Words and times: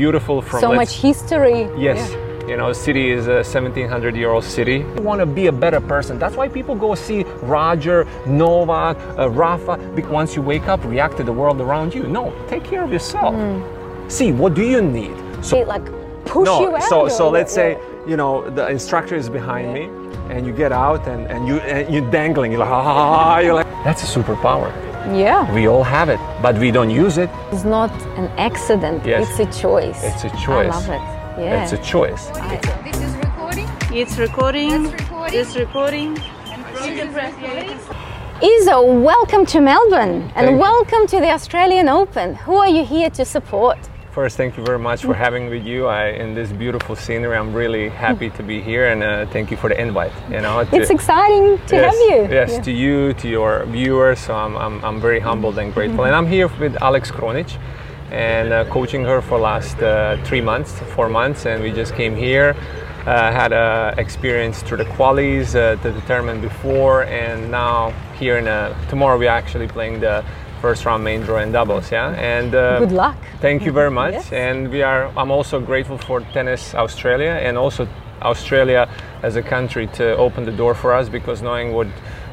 Beautiful 0.00 0.40
from 0.40 0.60
so 0.60 0.72
much 0.72 0.92
history. 0.96 1.68
Yes. 1.76 1.98
Yeah. 2.10 2.48
You 2.48 2.56
know, 2.56 2.72
city 2.72 3.10
is 3.10 3.26
a 3.26 3.44
1700 3.44 4.16
year 4.16 4.30
old 4.30 4.44
city. 4.44 4.78
You 4.96 5.02
want 5.02 5.20
to 5.20 5.26
be 5.26 5.48
a 5.48 5.52
better 5.52 5.78
person. 5.78 6.18
That's 6.18 6.36
why 6.36 6.48
people 6.48 6.74
go 6.74 6.94
see 6.94 7.24
Roger, 7.42 8.06
Novak, 8.24 8.96
uh, 9.18 9.28
Rafa. 9.28 9.76
Once 10.08 10.34
you 10.34 10.40
wake 10.40 10.68
up, 10.68 10.82
react 10.86 11.18
to 11.18 11.22
the 11.22 11.34
world 11.34 11.60
around 11.60 11.94
you. 11.94 12.04
No, 12.04 12.32
take 12.48 12.64
care 12.64 12.82
of 12.82 12.90
yourself. 12.90 13.34
See, 14.10 14.32
what 14.32 14.54
do 14.54 14.64
you 14.64 14.80
need? 14.80 15.14
So, 15.44 15.56
They 15.56 15.66
like 15.66 15.84
push 16.24 16.46
no, 16.46 16.62
you 16.62 16.76
out. 16.76 16.82
so 16.84 17.08
so 17.08 17.28
let's 17.28 17.52
say 17.52 17.72
yeah. 17.72 18.10
you 18.10 18.16
know 18.16 18.48
the 18.48 18.68
instructor 18.70 19.16
is 19.16 19.28
behind 19.28 19.66
me, 19.74 19.84
and 20.34 20.46
you 20.46 20.52
get 20.54 20.72
out 20.72 21.06
and, 21.08 21.26
and 21.26 21.46
you 21.46 21.56
and 21.74 21.92
you're 21.92 22.10
dangling. 22.10 22.52
You're 22.52 22.64
like, 22.64 22.70
ah, 22.72 23.38
you're 23.40 23.58
like, 23.60 23.68
that's 23.84 24.02
a 24.02 24.06
superpower. 24.18 24.72
Yeah. 25.08 25.52
We 25.54 25.66
all 25.66 25.82
have 25.82 26.08
it, 26.08 26.20
but 26.42 26.58
we 26.58 26.70
don't 26.70 26.90
use 26.90 27.16
it. 27.18 27.30
It's 27.50 27.64
not 27.64 27.90
an 28.18 28.26
accident. 28.38 29.04
Yes. 29.04 29.28
It's 29.28 29.56
a 29.56 29.60
choice. 29.60 30.02
It's 30.04 30.24
a 30.24 30.30
choice. 30.30 30.72
I 30.72 30.78
love 30.78 30.88
it. 30.88 31.42
Yeah. 31.42 31.62
It's 31.62 31.72
a 31.72 31.78
choice. 31.78 32.26
This 32.84 33.00
is 33.00 33.16
recording. 33.16 33.68
It's 33.90 34.18
recording. 34.18 34.82
That's 34.84 34.96
recording. 34.96 35.38
It's 35.38 35.56
recording. 35.56 36.16
You 36.16 37.00
can 37.00 37.12
press 37.12 37.34
play. 37.38 37.78
Welcome 39.02 39.46
to 39.46 39.60
Melbourne 39.60 40.22
and 40.22 40.32
Thank 40.34 40.50
you. 40.50 40.56
welcome 40.58 41.06
to 41.06 41.20
the 41.20 41.30
Australian 41.30 41.88
Open. 41.88 42.34
Who 42.34 42.56
are 42.56 42.68
you 42.68 42.84
here 42.84 43.10
to 43.10 43.24
support? 43.24 43.78
First, 44.20 44.36
thank 44.36 44.58
you 44.58 44.64
very 44.66 44.78
much 44.78 45.00
for 45.02 45.14
having 45.14 45.46
me 45.48 45.56
with 45.56 45.66
you 45.66 45.86
I, 45.86 46.08
in 46.08 46.34
this 46.34 46.52
beautiful 46.52 46.94
scenery. 46.94 47.34
I'm 47.38 47.54
really 47.54 47.88
happy 47.88 48.28
to 48.28 48.42
be 48.42 48.60
here, 48.60 48.92
and 48.92 49.02
uh, 49.02 49.24
thank 49.32 49.50
you 49.50 49.56
for 49.56 49.70
the 49.70 49.80
invite. 49.80 50.12
You 50.30 50.42
know, 50.42 50.62
to- 50.62 50.76
It's 50.76 50.90
exciting 50.90 51.56
to 51.68 51.74
yes, 51.76 51.84
have 51.86 52.00
you. 52.10 52.18
Yes, 52.30 52.50
Yeah. 52.52 52.60
to 52.60 52.70
you, 52.70 53.14
to 53.14 53.26
your 53.30 53.64
viewers. 53.64 54.18
So 54.20 54.34
I'm, 54.34 54.56
I'm, 54.58 54.84
I'm 54.84 55.00
very 55.00 55.20
humbled 55.20 55.56
and 55.58 55.72
grateful. 55.72 56.04
And 56.04 56.14
I'm 56.14 56.26
here 56.26 56.48
with 56.60 56.76
Alex 56.82 57.10
Krunić 57.10 57.56
and 58.10 58.52
uh, 58.52 58.66
coaching 58.66 59.04
her 59.04 59.22
for 59.22 59.38
last 59.38 59.80
uh, 59.82 60.22
three 60.24 60.42
months, 60.42 60.78
four 60.94 61.08
months, 61.08 61.46
and 61.46 61.62
we 61.62 61.72
just 61.72 61.94
came 61.94 62.14
here. 62.14 62.54
Uh, 63.06 63.32
had 63.32 63.54
uh, 63.54 63.94
experience 63.96 64.62
through 64.62 64.76
the 64.84 64.90
qualies 64.96 65.54
uh, 65.54 65.80
to 65.82 65.90
determine 65.92 66.42
before, 66.42 67.04
and 67.04 67.50
now 67.50 67.88
here 68.18 68.36
in 68.36 68.46
uh, 68.46 68.74
tomorrow 68.90 69.16
we're 69.18 69.30
actually 69.42 69.66
playing 69.66 69.98
the 69.98 70.22
first 70.60 70.84
round 70.84 71.02
main 71.02 71.22
draw 71.22 71.38
and 71.38 71.52
doubles. 71.52 71.90
Yeah, 71.90 72.10
and 72.14 72.54
uh, 72.54 72.78
Good 72.78 72.92
luck. 72.92 73.16
Thank 73.40 73.64
you 73.64 73.72
very 73.72 73.90
much. 73.90 74.14
Yes. 74.20 74.32
And 74.32 74.70
we 74.70 74.82
are. 74.82 75.12
I'm 75.16 75.30
also 75.30 75.60
grateful 75.60 75.98
for 75.98 76.20
Tennis 76.32 76.74
Australia 76.74 77.38
and 77.42 77.56
also 77.56 77.86
Australia 78.22 78.88
as 79.22 79.36
a 79.36 79.42
country 79.42 79.86
to 79.88 80.16
open 80.16 80.44
the 80.44 80.52
door 80.52 80.74
for 80.74 80.92
us 80.92 81.08
because 81.08 81.42
knowing 81.42 81.72
what 81.72 81.86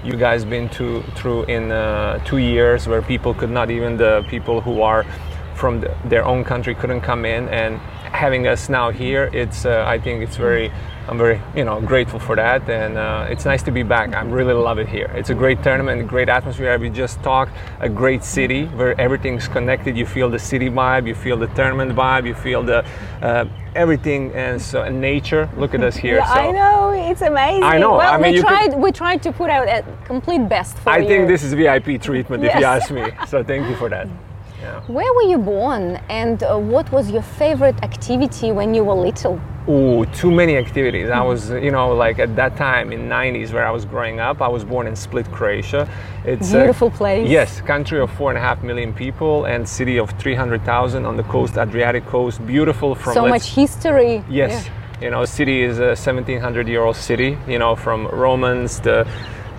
you 0.04 0.16
guys 0.16 0.46
been 0.46 0.70
to, 0.70 1.04
through 1.16 1.44
in 1.46 1.72
uh, 1.72 2.20
two 2.26 2.38
years, 2.38 2.88
where 2.88 3.02
people 3.02 3.34
could 3.34 3.50
not 3.50 3.70
even 3.70 3.98
the 3.98 4.26
people 4.30 4.62
who 4.62 4.82
are 4.82 5.06
from 5.56 5.82
the, 5.82 5.96
their 6.06 6.24
own 6.26 6.44
country 6.44 6.76
couldn't 6.76 7.02
come 7.02 7.26
in, 7.26 7.48
and 7.50 7.78
having 8.12 8.48
us 8.48 8.70
now 8.70 8.92
here, 8.92 9.30
it's. 9.34 9.66
Uh, 9.66 9.84
I 9.88 10.00
think 10.00 10.24
it's 10.24 10.38
very. 10.38 10.72
I'm 11.10 11.18
very, 11.18 11.40
you 11.56 11.64
know, 11.64 11.80
grateful 11.80 12.20
for 12.20 12.36
that, 12.36 12.70
and 12.70 12.98
uh, 12.98 13.28
it's 13.30 13.46
nice 13.46 13.64
to 13.64 13.72
be 13.72 13.82
back. 13.82 14.14
I 14.14 14.22
really 14.24 14.54
love 14.54 14.78
it 14.78 14.90
here. 14.90 15.10
It's 15.16 15.30
a 15.30 15.34
great 15.34 15.64
tournament, 15.64 16.02
a 16.02 16.04
great 16.04 16.28
atmosphere. 16.28 16.78
We 16.78 16.90
just 16.90 17.24
talked 17.24 17.54
a 17.80 17.88
great 17.88 18.26
city 18.26 18.66
where 18.66 19.00
everything's 19.00 19.48
connected. 19.48 19.96
You 19.96 20.06
feel 20.06 20.30
the 20.30 20.38
city 20.40 20.70
vibe, 20.70 21.08
you 21.08 21.16
feel 21.16 21.38
the 21.38 21.48
tournament 21.48 21.94
vibe, 21.94 22.28
you 22.28 22.34
feel 22.34 22.62
the 22.62 22.84
uh, 23.22 23.46
everything, 23.74 24.34
and 24.34 24.62
so 24.62 24.82
and 24.84 25.00
nature. 25.00 25.50
Look 25.56 25.74
at 25.74 25.82
us 25.82 25.96
here. 26.06 26.18
Yeah, 26.18 26.28
so 26.34 26.40
I 26.42 26.52
know 26.52 26.90
it's 27.10 27.22
amazing. 27.22 27.64
I 27.64 27.78
know, 27.78 27.96
Well, 27.98 28.14
I 28.14 28.18
mean, 28.18 28.32
we 28.32 28.38
you 28.40 28.44
could- 28.44 28.50
tried. 28.50 28.74
We 28.74 28.92
tried 28.92 29.24
to 29.24 29.32
put 29.32 29.50
out 29.50 29.70
a 29.70 29.86
complete 30.04 30.50
best 30.50 30.78
for 30.80 30.90
I 30.90 30.98
you. 30.98 31.08
think 31.08 31.30
this 31.30 31.42
is 31.42 31.54
VIP 31.54 32.02
treatment, 32.02 32.44
if 32.44 32.54
you 32.56 32.66
ask 32.66 32.92
me. 32.92 33.06
So 33.28 33.44
thank 33.44 33.70
you 33.70 33.76
for 33.76 33.90
that. 33.90 34.08
Yeah. 34.60 34.82
Where 34.88 35.14
were 35.14 35.22
you 35.34 35.38
born, 35.38 36.02
and 36.10 36.42
uh, 36.42 36.58
what 36.58 36.92
was 36.92 37.12
your 37.12 37.22
favorite 37.22 37.82
activity 37.84 38.52
when 38.52 38.74
you 38.74 38.84
were 38.84 38.96
little? 38.96 39.40
Ooh, 39.70 40.06
too 40.14 40.32
many 40.32 40.56
activities. 40.56 41.10
I 41.10 41.22
was, 41.22 41.50
you 41.50 41.72
know, 41.72 41.94
like 41.94 42.20
at 42.20 42.36
that 42.38 42.56
time 42.56 42.94
in 42.94 43.10
90s 43.10 43.52
where 43.52 43.66
I 43.68 43.72
was 43.72 43.84
growing 43.84 44.20
up, 44.22 44.42
I 44.42 44.48
was 44.48 44.64
born 44.64 44.88
in 44.88 44.96
Split, 44.96 45.30
Croatia. 45.32 45.90
It's 46.24 46.52
a- 46.54 46.58
Beautiful 46.60 46.90
place. 46.90 47.30
Yes, 47.30 47.60
country 47.62 48.00
of 48.00 48.10
four 48.12 48.30
and 48.32 48.38
a 48.38 48.42
half 48.42 48.64
million 48.64 48.94
people 48.94 49.44
and 49.46 49.68
city 49.68 49.98
of 49.98 50.10
300,000 50.12 51.06
on 51.06 51.18
the 51.18 51.24
coast, 51.24 51.58
Adriatic 51.58 52.06
coast. 52.06 52.46
Beautiful 52.48 52.96
from 52.96 53.14
so 53.14 53.28
much 53.28 53.50
history. 53.56 54.24
Yes, 54.30 54.70
you 55.02 55.10
know, 55.12 55.26
city 55.26 55.62
is 55.64 55.80
a 55.80 55.96
1700 55.96 56.68
year 56.68 56.84
old 56.84 56.96
city. 56.96 57.38
You 57.48 57.60
know, 57.60 57.76
from 57.76 58.08
Romans 58.08 58.80
to 58.82 59.06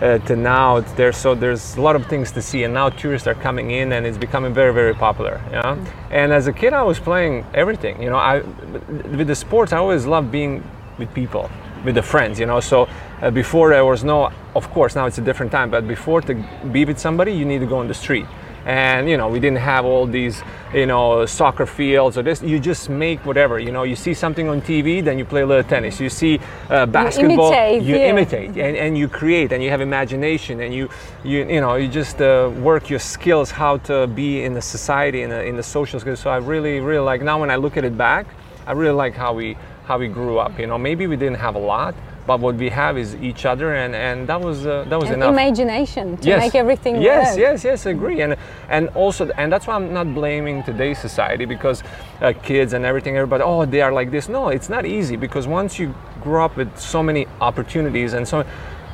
uh, 0.01 0.19
to 0.19 0.37
now, 0.37 0.81
there's 0.81 1.17
so 1.17 1.35
there's 1.35 1.77
a 1.77 1.81
lot 1.81 1.97
of 1.97 2.07
things 2.07 2.31
to 2.33 2.43
see, 2.43 2.65
and 2.65 2.73
now 2.73 2.89
tourists 2.89 3.27
are 3.27 3.35
coming 3.35 3.71
in, 3.73 3.93
and 3.93 4.07
it's 4.07 4.19
becoming 4.19 4.55
very 4.55 4.73
very 4.73 4.95
popular. 4.95 5.41
Yeah, 5.51 5.77
and 6.11 6.33
as 6.33 6.47
a 6.47 6.53
kid, 6.53 6.73
I 6.73 6.83
was 6.83 6.99
playing 6.99 7.45
everything. 7.55 8.01
You 8.03 8.11
know, 8.11 8.17
I 8.17 8.41
with 8.41 9.27
the 9.27 9.35
sports, 9.35 9.73
I 9.73 9.79
always 9.79 10.07
loved 10.07 10.31
being 10.31 10.63
with 10.99 11.13
people, 11.15 11.51
with 11.85 11.95
the 11.95 12.03
friends. 12.03 12.39
You 12.39 12.47
know, 12.47 12.61
so 12.61 12.89
uh, 13.23 13.31
before 13.31 13.71
there 13.71 13.85
was 13.85 14.05
no, 14.05 14.31
of 14.55 14.71
course, 14.71 14.95
now 14.95 15.07
it's 15.07 15.19
a 15.19 15.23
different 15.23 15.51
time, 15.53 15.71
but 15.71 15.89
before 15.89 16.21
to 16.23 16.35
be 16.73 16.85
with 16.85 16.99
somebody, 16.99 17.33
you 17.33 17.45
need 17.45 17.59
to 17.59 17.67
go 17.67 17.79
on 17.79 17.89
the 17.89 17.95
street 17.95 18.27
and 18.67 19.09
you 19.09 19.17
know 19.17 19.29
we 19.29 19.41
didn't 19.41 19.59
have 19.59 19.85
all 19.85 20.07
these 20.07 20.43
you 20.75 20.87
know 20.87 21.25
soccer 21.27 21.67
fields 21.67 22.19
or 22.19 22.23
this. 22.23 22.43
You 22.43 22.59
just 22.59 22.89
make 22.89 23.25
whatever 23.25 23.59
you 23.59 23.73
know. 23.73 23.83
You 23.85 23.97
see 23.97 24.15
something 24.15 24.49
on 24.49 24.61
tv 24.61 25.03
then 25.03 25.19
you 25.19 25.25
play 25.25 25.43
a 25.43 25.47
little 25.47 25.65
tennis. 25.65 26.01
You 26.01 26.11
see 26.11 26.41
uh, 26.71 26.87
basketball 26.87 27.53
imitate, 27.53 27.83
you 27.83 27.97
yeah. 27.97 28.11
imitate 28.11 28.51
and, 28.51 28.77
and 28.77 28.99
you 28.99 29.09
create 29.09 29.53
and 29.53 29.63
you 29.63 29.71
have 29.71 29.81
imagination 29.81 30.61
and 30.61 30.75
you 30.75 30.89
you 31.25 31.47
you 31.47 31.61
know 31.61 31.77
you 31.77 31.89
just 31.89 32.21
uh, 32.21 32.51
work 32.59 32.91
your 32.91 32.99
skills 32.99 33.51
how 33.51 33.79
to 33.79 34.07
be 34.07 34.45
in 34.45 34.53
the 34.55 34.63
society 34.63 35.23
in 35.23 35.31
the, 35.31 35.45
in 35.45 35.57
the 35.57 35.63
social 35.63 36.01
skills. 36.01 36.21
So 36.21 36.31
i 36.31 36.37
really 36.37 36.81
really 36.81 37.05
like 37.05 37.23
now 37.23 37.41
when 37.41 37.51
i 37.51 37.57
look 37.57 37.77
at 37.77 37.85
it 37.85 37.97
back 37.97 38.27
i 38.67 38.73
really 38.73 38.95
like 38.95 39.15
how 39.15 39.33
we 39.33 39.57
how 39.85 39.99
we 39.99 40.09
grew 40.09 40.39
up 40.39 40.59
you 40.59 40.67
know. 40.67 40.77
Maybe 40.77 41.07
we 41.07 41.17
didn't 41.17 41.39
have 41.39 41.55
a 41.55 41.59
lot 41.59 41.95
but 42.29 42.41
what 42.41 42.57
we 42.65 42.69
have 42.83 42.95
is 42.99 43.09
each 43.29 43.43
other 43.53 43.69
and 43.83 43.93
and 44.07 44.19
that 44.31 44.41
was 44.49 44.59
uh, 44.67 44.85
that 44.91 44.99
was 45.03 45.09
And 45.09 45.23
enough. 45.23 45.33
imagination 45.39 46.05
to 46.19 46.37
make 46.45 46.55
everything 46.65 46.95
yes 47.01 47.31
work. 47.31 47.39
yes 47.45 47.65
yes 47.65 47.65
yes 47.71 47.87
agree. 47.95 48.19
And 48.25 48.33
and 48.77 48.85
also 49.03 49.23
and 49.41 49.47
that's 49.53 49.67
why 49.67 49.75
i'm 49.79 49.89
not 49.99 50.07
blaming 50.21 50.57
today's 50.71 50.99
society 51.09 51.47
because 51.55 51.79
uh, 52.21 52.33
kids 52.49 52.71
and 52.77 52.83
everything 52.91 53.13
everybody 53.23 53.43
oh 53.51 53.65
they 53.75 53.83
are 53.87 53.93
like 54.01 54.11
this. 54.17 54.25
No 54.29 54.43
it's 54.57 54.71
not 54.77 54.85
easy 54.99 55.17
because 55.27 55.45
once 55.61 55.71
you 55.81 55.87
grow 56.27 56.45
up 56.49 56.55
with 56.61 56.71
so 56.95 57.01
many 57.09 57.23
opportunities 57.49 58.11
and 58.17 58.25
so 58.33 58.37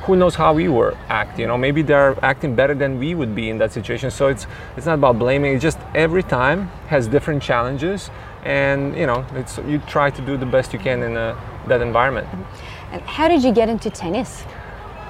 who 0.05 0.13
knows 0.21 0.35
how 0.43 0.51
we 0.61 0.67
were 0.77 0.93
acting 1.09 1.41
you 1.43 1.47
know? 1.51 1.57
Maybe 1.67 1.81
they're 1.89 2.15
acting 2.31 2.51
better 2.61 2.75
than 2.83 2.91
we 3.03 3.09
would 3.19 3.33
be 3.41 3.45
in 3.53 3.57
that 3.61 3.71
situation. 3.77 4.07
So 4.19 4.23
it's 4.33 4.45
it's 4.77 4.85
not 4.89 4.97
about 5.01 5.15
blaming. 5.25 5.49
It's 5.55 5.65
just 5.69 5.79
every 6.05 6.23
time 6.39 6.59
has 6.93 7.03
different 7.15 7.41
challenges 7.49 7.99
and 8.45 8.79
you 9.01 9.07
know 9.11 9.19
it's 9.41 9.53
you 9.71 9.77
try 9.95 10.07
to 10.17 10.21
do 10.29 10.33
the 10.43 10.49
best 10.55 10.67
you 10.75 10.79
can 10.87 10.97
in 11.07 11.13
uh, 11.17 11.25
that 11.69 11.81
environment 11.81 12.27
how 13.01 13.27
did 13.27 13.43
you 13.43 13.51
get 13.51 13.69
into 13.69 13.89
tennis? 13.89 14.43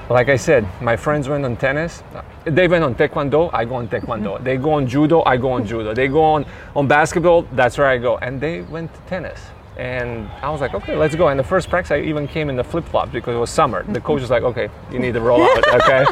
like 0.09 0.29
I 0.29 0.35
said, 0.35 0.68
my 0.81 0.96
friends 0.96 1.28
went 1.28 1.46
on 1.46 1.57
tennis. 1.57 2.03
They 2.44 2.68
went 2.68 2.84
on 2.84 2.96
taekwondo. 2.96 3.50
I 3.53 3.66
go 3.66 3.75
on 3.75 3.88
taekwondo. 3.88 4.40
They 4.44 4.57
go 4.57 4.73
on 4.73 4.88
judo. 4.88 5.23
I 5.23 5.38
go 5.38 5.51
on 5.51 5.66
judo. 5.66 5.94
They 5.94 6.07
go 6.07 6.23
on 6.23 6.46
on 6.75 6.88
basketball. 6.88 7.43
That's 7.53 7.78
where 7.78 7.87
I 7.87 7.97
go. 7.97 8.17
And 8.17 8.40
they 8.40 8.61
went 8.61 8.93
to 8.93 8.99
tennis. 9.02 9.40
And 9.78 10.29
I 10.41 10.49
was 10.49 10.61
like, 10.61 10.73
okay, 10.73 10.96
let's 10.96 11.16
go. 11.16 11.28
And 11.28 11.40
the 11.40 11.43
first 11.43 11.70
practice, 11.70 11.91
I 11.91 12.02
even 12.02 12.28
came 12.28 12.49
in 12.49 12.55
the 12.55 12.64
flip 12.64 12.85
flops 12.85 13.11
because 13.11 13.35
it 13.35 13.40
was 13.40 13.49
summer. 13.49 13.84
The 13.84 13.99
coach 13.99 14.22
was 14.22 14.29
like, 14.29 14.43
okay, 14.43 14.70
you 14.91 14.99
need 14.99 15.14
to 15.16 15.22
roll 15.22 15.43
out. 15.43 15.64
Okay. 15.76 16.05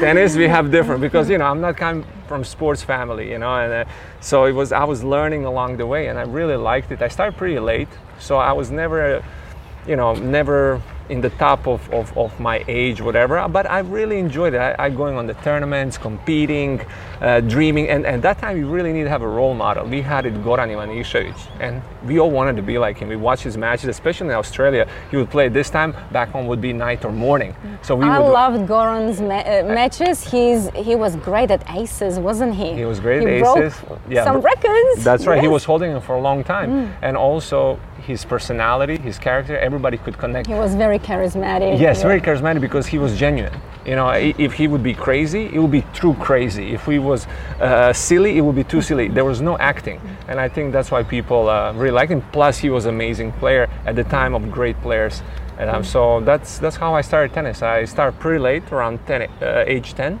tennis 0.00 0.36
we 0.36 0.48
have 0.48 0.70
different 0.70 1.02
because 1.02 1.28
you 1.28 1.36
know 1.36 1.44
I'm 1.44 1.60
not 1.60 1.76
kind 1.76 2.02
from 2.26 2.44
sports 2.44 2.82
family, 2.82 3.30
you 3.30 3.38
know, 3.38 3.54
and 3.56 3.72
uh, 3.72 3.84
so 4.20 4.46
it 4.46 4.52
was 4.52 4.72
I 4.72 4.84
was 4.84 5.04
learning 5.04 5.44
along 5.44 5.76
the 5.76 5.86
way, 5.86 6.06
and 6.06 6.18
I 6.18 6.22
really 6.22 6.56
liked 6.56 6.90
it. 6.92 7.02
I 7.02 7.08
started 7.08 7.36
pretty 7.36 7.58
late, 7.58 7.88
so 8.18 8.38
I 8.38 8.52
was 8.52 8.70
never, 8.70 9.22
you 9.86 9.96
know, 9.96 10.14
never 10.14 10.80
in 11.08 11.20
the 11.20 11.30
top 11.30 11.66
of, 11.66 11.88
of, 11.92 12.16
of 12.16 12.38
my 12.40 12.64
age, 12.68 13.00
whatever. 13.00 13.46
But 13.48 13.68
I 13.70 13.80
really 13.80 14.18
enjoyed 14.18 14.54
it. 14.54 14.58
I, 14.58 14.74
I 14.78 14.88
going 14.90 15.16
on 15.16 15.26
the 15.26 15.34
tournaments, 15.34 15.98
competing, 15.98 16.80
uh, 17.20 17.40
dreaming, 17.40 17.88
and 17.88 18.06
at 18.06 18.22
that 18.22 18.38
time 18.38 18.56
you 18.56 18.66
really 18.68 18.92
need 18.92 19.04
to 19.04 19.08
have 19.10 19.22
a 19.22 19.28
role 19.28 19.54
model. 19.54 19.84
We 19.86 20.00
had 20.00 20.26
it 20.26 20.34
Goran 20.44 20.68
Ivanišević, 20.68 21.60
and 21.60 21.82
we 22.06 22.18
all 22.18 22.30
wanted 22.30 22.56
to 22.56 22.62
be 22.62 22.78
like 22.78 22.98
him. 22.98 23.08
We 23.08 23.16
watched 23.16 23.42
his 23.44 23.56
matches, 23.56 23.88
especially 23.88 24.28
in 24.28 24.34
Australia. 24.34 24.88
He 25.10 25.16
would 25.16 25.30
play 25.30 25.48
this 25.48 25.70
time. 25.70 25.94
Back 26.12 26.30
home 26.30 26.46
would 26.46 26.60
be 26.60 26.72
night 26.72 27.04
or 27.04 27.12
morning. 27.12 27.54
So 27.82 27.94
we 27.96 28.04
I 28.06 28.18
would. 28.18 28.32
loved 28.32 28.68
Goran's 28.68 29.20
ma- 29.20 29.40
uh, 29.40 29.62
matches. 29.64 30.22
He's 30.30 30.70
he 30.70 30.94
was 30.94 31.16
great 31.16 31.50
at 31.50 31.62
aces, 31.70 32.18
wasn't 32.18 32.54
he? 32.54 32.72
He 32.74 32.84
was 32.84 33.00
great 33.00 33.22
he 33.22 33.36
at 33.36 33.40
broke 33.42 33.58
aces. 33.58 33.80
Yeah, 34.08 34.24
some 34.24 34.40
records. 34.40 35.04
That's 35.04 35.26
right. 35.26 35.38
He 35.40 35.42
Yes. 35.46 35.50
Mm. 35.50 35.52
was 35.52 35.64
holding 35.64 35.90
it 35.96 36.02
for 36.02 36.14
a 36.16 36.20
long 36.20 36.42
time, 36.44 36.94
and 37.02 37.16
also 37.16 37.78
his 38.02 38.24
personality, 38.24 38.98
his 38.98 39.18
character. 39.18 39.56
Everybody 39.56 39.96
could 39.96 40.18
connect. 40.18 40.46
He 40.46 40.54
was 40.54 40.74
very 40.74 40.98
charismatic. 40.98 41.78
Yes, 41.78 41.98
yeah. 41.98 42.02
very 42.02 42.20
charismatic 42.20 42.60
because 42.60 42.86
he 42.86 42.98
was 42.98 43.18
genuine. 43.18 43.54
You 43.86 43.96
know, 43.96 44.10
if 44.10 44.52
he 44.52 44.68
would 44.68 44.82
be 44.82 44.94
crazy, 44.94 45.46
it 45.46 45.58
would 45.58 45.70
be 45.70 45.84
true 45.92 46.14
crazy. 46.14 46.72
If 46.72 46.86
he 46.86 46.98
was 46.98 47.26
uh, 47.60 47.92
silly, 47.92 48.38
it 48.38 48.40
would 48.40 48.54
be 48.54 48.64
too 48.64 48.80
silly. 48.80 49.08
There 49.08 49.24
was 49.24 49.40
no 49.40 49.58
acting, 49.58 50.00
and 50.28 50.38
I 50.38 50.48
think 50.48 50.72
that's 50.72 50.90
why 50.90 51.02
people 51.02 51.48
uh, 51.48 51.72
really 51.72 51.90
liked 51.90 52.12
him. 52.12 52.22
Plus, 52.32 52.58
he 52.58 52.70
was 52.70 52.84
an 52.84 52.94
amazing 52.94 53.32
player 53.32 53.68
at 53.86 53.96
the 53.96 54.04
time 54.04 54.34
of 54.34 54.50
great 54.52 54.80
players, 54.82 55.22
and 55.58 55.68
um, 55.68 55.84
so 55.84 56.20
that's 56.20 56.58
that's 56.58 56.76
how 56.76 56.94
I 56.94 57.00
started 57.00 57.34
tennis. 57.34 57.62
I 57.62 57.84
started 57.84 58.20
pretty 58.20 58.38
late, 58.38 58.70
around 58.72 59.04
10, 59.06 59.22
uh, 59.22 59.64
age 59.66 59.94
10, 59.94 60.20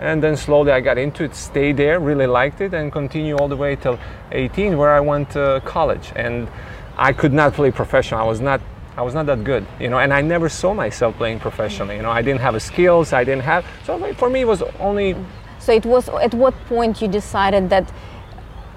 And 0.00 0.22
then 0.22 0.36
slowly 0.36 0.72
I 0.72 0.80
got 0.80 0.96
into 0.96 1.24
it, 1.24 1.34
stayed 1.34 1.76
there, 1.76 2.00
really 2.00 2.26
liked 2.26 2.60
it, 2.60 2.72
and 2.74 2.90
continue 2.92 3.36
all 3.36 3.48
the 3.48 3.56
way 3.56 3.76
till 3.76 3.98
18, 4.32 4.78
where 4.78 4.94
I 4.94 5.00
went 5.00 5.30
to 5.30 5.60
college. 5.64 6.12
And 6.16 6.48
I 6.96 7.12
could 7.12 7.32
not 7.32 7.54
play 7.54 7.70
professional. 7.70 8.20
I 8.20 8.24
was 8.24 8.40
not 8.40 8.60
I 8.96 9.02
was 9.02 9.14
not 9.14 9.26
that 9.26 9.44
good, 9.44 9.64
you 9.78 9.88
know, 9.88 9.98
and 9.98 10.12
I 10.12 10.20
never 10.20 10.48
saw 10.48 10.74
myself 10.74 11.16
playing 11.16 11.40
professionally. 11.40 11.96
You 11.96 12.02
know, 12.02 12.10
I 12.10 12.22
didn't 12.22 12.40
have 12.40 12.54
the 12.54 12.60
skills. 12.60 13.12
I 13.12 13.24
didn't 13.24 13.44
have. 13.44 13.64
So 13.84 13.96
like, 13.96 14.16
for 14.18 14.28
me, 14.28 14.40
it 14.40 14.46
was 14.46 14.62
only 14.78 15.16
So 15.58 15.72
it 15.72 15.86
was 15.86 16.08
at 16.08 16.34
what 16.34 16.54
point 16.66 17.00
you 17.00 17.08
decided 17.08 17.70
that 17.70 17.90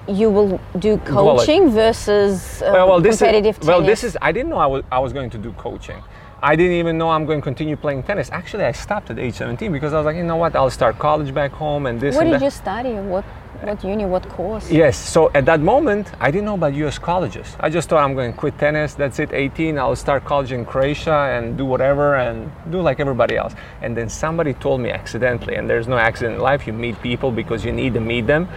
you 0.08 0.30
will 0.30 0.60
do 0.80 0.96
Well, 1.10 1.38
coaching 1.38 1.72
versus 1.72 2.62
uh, 2.62 2.72
well, 2.74 2.88
well, 2.90 3.02
this 3.02 3.18
competitive 3.18 3.60
is, 3.60 3.68
well, 3.68 3.82
this 3.82 4.04
is. 4.04 4.18
I 4.22 4.32
didn't 4.32 4.50
know 4.50 4.58
I 4.58 4.66
was, 4.66 4.84
I 4.92 5.00
was 5.00 5.14
going 5.14 5.30
to 5.32 5.38
do 5.38 5.54
coaching. 5.54 6.02
I 6.42 6.58
didn't 6.58 6.74
even 6.74 6.98
know 6.98 7.10
I'm 7.10 7.26
going 7.26 7.40
to 7.40 7.44
continue 7.44 7.78
playing 7.78 8.04
tennis. 8.04 8.30
Actually, 8.30 8.66
I 8.66 8.74
stopped 8.74 9.10
at 9.10 9.18
age 9.18 9.36
17 9.36 9.72
because 9.72 9.94
I 9.94 9.98
was 9.98 10.06
like, 10.06 10.18
you 10.18 10.26
know 10.26 10.36
what? 10.36 10.58
I'll 10.58 10.70
start 10.70 11.00
college 11.00 11.34
back 11.34 11.52
home 11.52 11.86
and 11.86 12.02
this 12.02 12.16
What 12.16 12.26
and 12.26 12.34
did 12.34 12.42
that. 12.42 12.46
you 12.46 12.52
study? 12.52 12.94
What 12.96 13.24
what 13.62 13.84
uni? 13.84 14.06
What 14.06 14.28
course? 14.30 14.70
Yes. 14.70 14.98
So 14.98 15.32
at 15.34 15.46
that 15.46 15.60
moment, 15.60 16.12
I 16.20 16.32
didn't 16.32 16.46
know 16.46 16.56
about 16.56 16.74
U.S. 16.76 16.98
colleges. 17.00 17.56
I 17.60 17.70
just 17.70 17.90
thought 17.90 18.04
I'm 18.04 18.14
going 18.14 18.32
to 18.32 18.38
quit 18.38 18.58
tennis. 18.58 18.94
That's 18.94 19.20
it. 19.20 19.32
18. 19.34 19.78
I'll 19.78 19.96
start 19.96 20.26
college 20.26 20.52
in 20.52 20.66
Croatia 20.66 21.14
and 21.34 21.58
do 21.58 21.66
whatever 21.66 22.16
and 22.16 22.52
do 22.72 22.82
like 22.82 23.00
everybody 23.00 23.38
else. 23.38 23.54
And 23.82 23.96
then 23.96 24.10
somebody 24.10 24.54
told 24.54 24.82
me 24.82 24.90
accidentally, 24.90 25.56
and 25.56 25.70
there's 25.70 25.88
no 25.88 25.98
accident 25.98 26.36
in 26.36 26.42
life. 26.42 26.68
You 26.68 26.74
meet 26.74 27.02
people 27.02 27.32
because 27.32 27.64
you 27.64 27.72
need 27.72 27.94
to 27.94 28.00
meet 28.00 28.28
them. 28.28 28.48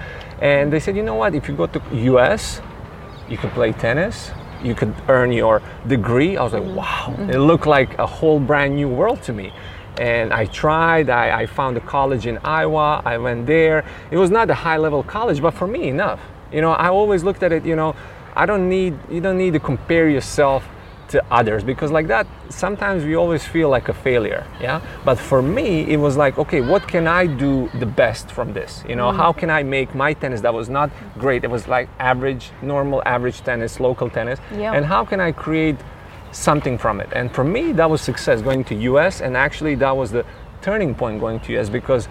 And 0.41 0.73
they 0.73 0.81
said, 0.81 0.97
you 0.97 1.03
know 1.03 1.15
what? 1.15 1.35
If 1.35 1.49
you 1.49 1.55
go 1.55 1.67
to 1.67 1.83
U.S., 1.93 2.61
you 3.29 3.37
can 3.37 3.51
play 3.51 3.73
tennis. 3.73 4.31
You 4.63 4.75
could 4.75 4.95
earn 5.09 5.33
your 5.33 5.63
degree. 5.87 6.37
I 6.37 6.43
was 6.43 6.53
like, 6.53 6.65
wow. 6.65 7.09
Mm-hmm. 7.09 7.31
It 7.31 7.39
looked 7.39 7.67
like 7.67 7.99
a 7.99 8.07
whole 8.07 8.41
brand 8.41 8.75
new 8.77 8.89
world 8.89 9.23
to 9.25 9.33
me. 9.33 9.53
And 9.99 10.33
I 10.33 10.47
tried. 10.47 11.09
I, 11.11 11.41
I 11.43 11.47
found 11.47 11.77
a 11.77 11.81
college 11.81 12.27
in 12.27 12.39
Iowa. 12.39 13.03
I 13.05 13.19
went 13.19 13.47
there. 13.47 13.85
It 14.11 14.17
was 14.17 14.31
not 14.31 14.51
a 14.51 14.55
high 14.55 14.77
level 14.77 15.03
college, 15.03 15.41
but 15.41 15.53
for 15.53 15.67
me, 15.67 15.89
enough. 15.89 16.21
You 16.53 16.61
know, 16.61 16.73
I 16.73 16.89
always 16.89 17.25
looked 17.25 17.43
at 17.43 17.53
it, 17.53 17.65
you 17.65 17.77
know, 17.77 17.95
I 18.35 18.47
don't 18.47 18.69
need, 18.69 18.99
you 19.11 19.21
don't 19.21 19.39
need 19.39 19.53
to 19.55 19.61
compare 19.61 20.09
yourself 20.09 20.65
to 21.09 21.25
others 21.31 21.63
because 21.63 21.93
like 21.93 22.09
that 22.09 22.27
sometimes 22.49 23.05
we 23.05 23.15
always 23.15 23.45
feel 23.45 23.69
like 23.69 23.89
a 23.89 23.95
failure 23.95 24.45
yeah 24.61 24.81
but 25.05 25.17
for 25.17 25.41
me 25.41 25.83
it 25.89 25.99
was 25.99 26.17
like 26.17 26.37
okay 26.37 26.61
what 26.61 26.83
can 26.89 27.07
i 27.07 27.25
do 27.25 27.71
the 27.79 27.87
best 27.87 28.29
from 28.33 28.53
this 28.53 28.83
you 28.89 28.97
know 28.97 29.13
how 29.13 29.33
can 29.33 29.49
i 29.49 29.63
make 29.63 29.95
my 29.95 30.13
tennis 30.13 30.41
that 30.41 30.53
was 30.53 30.69
not 30.69 30.91
great 31.17 31.45
it 31.45 31.51
was 31.51 31.69
like 31.69 31.89
average 32.01 32.51
normal 32.61 33.01
average 33.07 33.41
tennis 33.43 33.79
local 33.79 34.11
tennis 34.11 34.41
Yeah. 34.59 34.73
and 34.73 34.85
how 34.85 35.05
can 35.05 35.21
i 35.21 35.31
create 35.31 35.77
something 36.37 36.77
from 36.77 37.01
it 37.01 37.09
and 37.13 37.33
for 37.33 37.45
me 37.45 37.73
that 37.73 37.89
was 37.89 38.01
success 38.01 38.43
going 38.43 38.63
to 38.65 38.75
U.S. 38.91 39.21
and 39.23 39.37
actually 39.37 39.75
that 39.77 39.97
was 39.97 40.11
the 40.11 40.25
turning 40.61 40.95
point 40.95 41.19
going 41.21 41.41
to 41.41 41.53
U.S. 41.53 41.69
because 41.71 42.09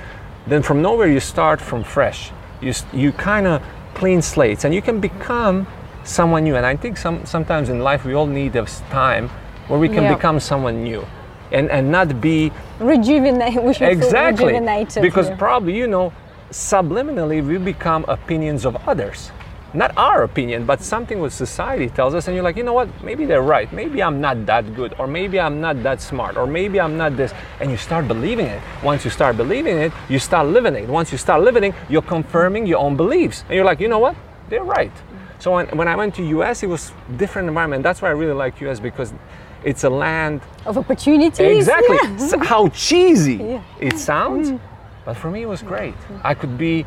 then 0.47 0.61
from 0.63 0.81
nowhere 0.81 1.07
you 1.07 1.19
start 1.19 1.61
from 1.61 1.83
fresh 1.83 2.31
you, 2.61 2.73
you 2.91 3.11
kind 3.11 3.45
of 3.45 3.61
clean 3.93 4.21
slates 4.21 4.65
and 4.65 4.73
you 4.73 4.81
can 4.81 4.99
become 4.99 5.67
someone 6.03 6.43
new 6.43 6.55
and 6.55 6.65
i 6.65 6.75
think 6.75 6.97
some, 6.97 7.25
sometimes 7.25 7.69
in 7.69 7.79
life 7.79 8.03
we 8.05 8.13
all 8.13 8.27
need 8.27 8.51
this 8.53 8.81
time 8.89 9.29
where 9.67 9.79
we 9.79 9.87
can 9.87 10.03
Yeah. 10.03 10.15
become 10.15 10.39
someone 10.39 10.83
new 10.83 11.05
and, 11.51 11.69
and 11.69 11.91
not 11.91 12.19
be 12.21 12.51
Rejuvenate. 12.79 13.61
We 13.63 13.73
should 13.73 13.89
exactly 13.89 14.45
rejuvenated. 14.53 15.01
because 15.03 15.29
yeah. 15.29 15.37
probably 15.37 15.77
you 15.77 15.87
know 15.87 16.11
subliminally 16.51 17.45
we 17.45 17.57
become 17.57 18.05
opinions 18.07 18.65
of 18.65 18.75
others 18.87 19.31
not 19.75 19.95
our 19.97 20.23
opinion 20.23 20.65
but 20.65 20.81
something 20.81 21.19
what 21.19 21.31
society 21.31 21.89
tells 21.89 22.13
us 22.13 22.27
and 22.27 22.35
you're 22.35 22.43
like 22.43 22.57
you 22.57 22.63
know 22.63 22.73
what 22.73 22.89
maybe 23.03 23.25
they're 23.25 23.41
right 23.41 23.71
maybe 23.73 24.01
i'm 24.01 24.19
not 24.21 24.45
that 24.45 24.75
good 24.75 24.93
or 24.99 25.07
maybe 25.07 25.39
i'm 25.39 25.59
not 25.61 25.81
that 25.83 26.01
smart 26.01 26.37
or 26.37 26.47
maybe 26.47 26.79
i'm 26.79 26.97
not 26.97 27.15
this 27.17 27.33
and 27.59 27.69
you 27.69 27.77
start 27.77 28.07
believing 28.07 28.45
it 28.45 28.61
once 28.83 29.03
you 29.05 29.11
start 29.11 29.37
believing 29.37 29.77
it 29.77 29.91
you 30.09 30.19
start 30.19 30.47
living 30.47 30.75
it 30.75 30.87
once 30.87 31.11
you 31.11 31.17
start 31.17 31.41
living 31.41 31.63
it 31.63 31.75
you're 31.89 32.01
confirming 32.01 32.65
your 32.65 32.79
own 32.79 32.95
beliefs 32.95 33.43
and 33.47 33.55
you're 33.55 33.65
like 33.65 33.79
you 33.79 33.87
know 33.87 33.99
what 33.99 34.15
they're 34.49 34.63
right 34.63 34.91
so 35.39 35.53
when, 35.53 35.67
when 35.77 35.87
i 35.87 35.95
went 35.95 36.15
to 36.15 36.23
U.S. 36.23 36.63
it 36.63 36.67
was 36.67 36.91
different 37.17 37.47
environment 37.47 37.83
that's 37.83 38.01
why 38.01 38.09
i 38.09 38.11
really 38.11 38.33
like 38.33 38.61
U.S. 38.61 38.79
because 38.79 39.13
it's 39.65 39.83
a 39.83 39.89
land 39.89 40.41
of 40.65 40.77
opportunities. 40.77 41.39
Exactly. 41.39 41.97
yeah. 41.97 42.43
How 42.43 42.69
cheesy 42.69 43.35
Yeah. 43.55 43.63
it 43.79 43.97
sounds, 43.97 44.51
mm. 44.51 44.59
but 45.03 45.17
for 45.17 45.31
me 45.31 45.41
it 45.41 45.47
was 45.47 45.63
great. 45.63 45.95
I 46.23 46.35
could 46.35 46.57
be 46.57 46.85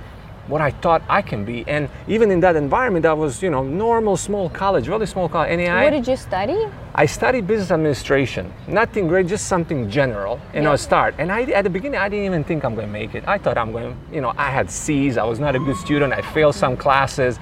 what 0.49 0.61
I 0.61 0.71
thought 0.71 1.03
I 1.09 1.21
can 1.23 1.45
be, 1.45 1.65
and 1.69 1.89
even 2.09 2.31
in 2.31 2.41
that 2.41 2.56
environment, 2.56 3.05
I 3.06 3.12
was 3.12 3.43
you 3.43 3.50
know 3.50 3.62
normal 3.62 4.17
small 4.17 4.49
college, 4.50 4.89
really 4.89 5.06
small 5.06 5.29
college. 5.29 5.50
And 5.50 5.61
I, 5.71 5.85
What 5.85 5.91
did 5.91 6.09
you 6.09 6.17
study? 6.17 6.67
I 6.95 7.06
studied 7.06 7.47
business 7.47 7.71
administration. 7.71 8.53
Nothing 8.67 9.06
great, 9.09 9.27
just 9.29 9.47
something 9.47 9.89
general, 9.91 10.41
you 10.55 10.62
know, 10.62 10.71
Yeah. 10.71 10.77
start. 10.77 11.15
And 11.19 11.31
I, 11.31 11.43
at 11.43 11.62
the 11.62 11.71
beginning, 11.71 12.00
I 12.00 12.09
didn't 12.09 12.25
even 12.27 12.45
think 12.45 12.65
I'm 12.65 12.75
going 12.75 12.89
to 12.89 12.93
make 12.93 13.15
it. 13.15 13.23
I 13.29 13.39
thought 13.39 13.56
I'm 13.56 13.71
going, 13.73 13.95
you 14.11 14.21
know, 14.21 14.33
I 14.37 14.50
had 14.50 14.69
C's. 14.71 15.17
I 15.19 15.25
was 15.25 15.39
not 15.39 15.55
a 15.55 15.59
good 15.61 15.77
student. 15.77 16.12
I 16.12 16.23
failed 16.23 16.55
some 16.55 16.77
classes. 16.77 17.39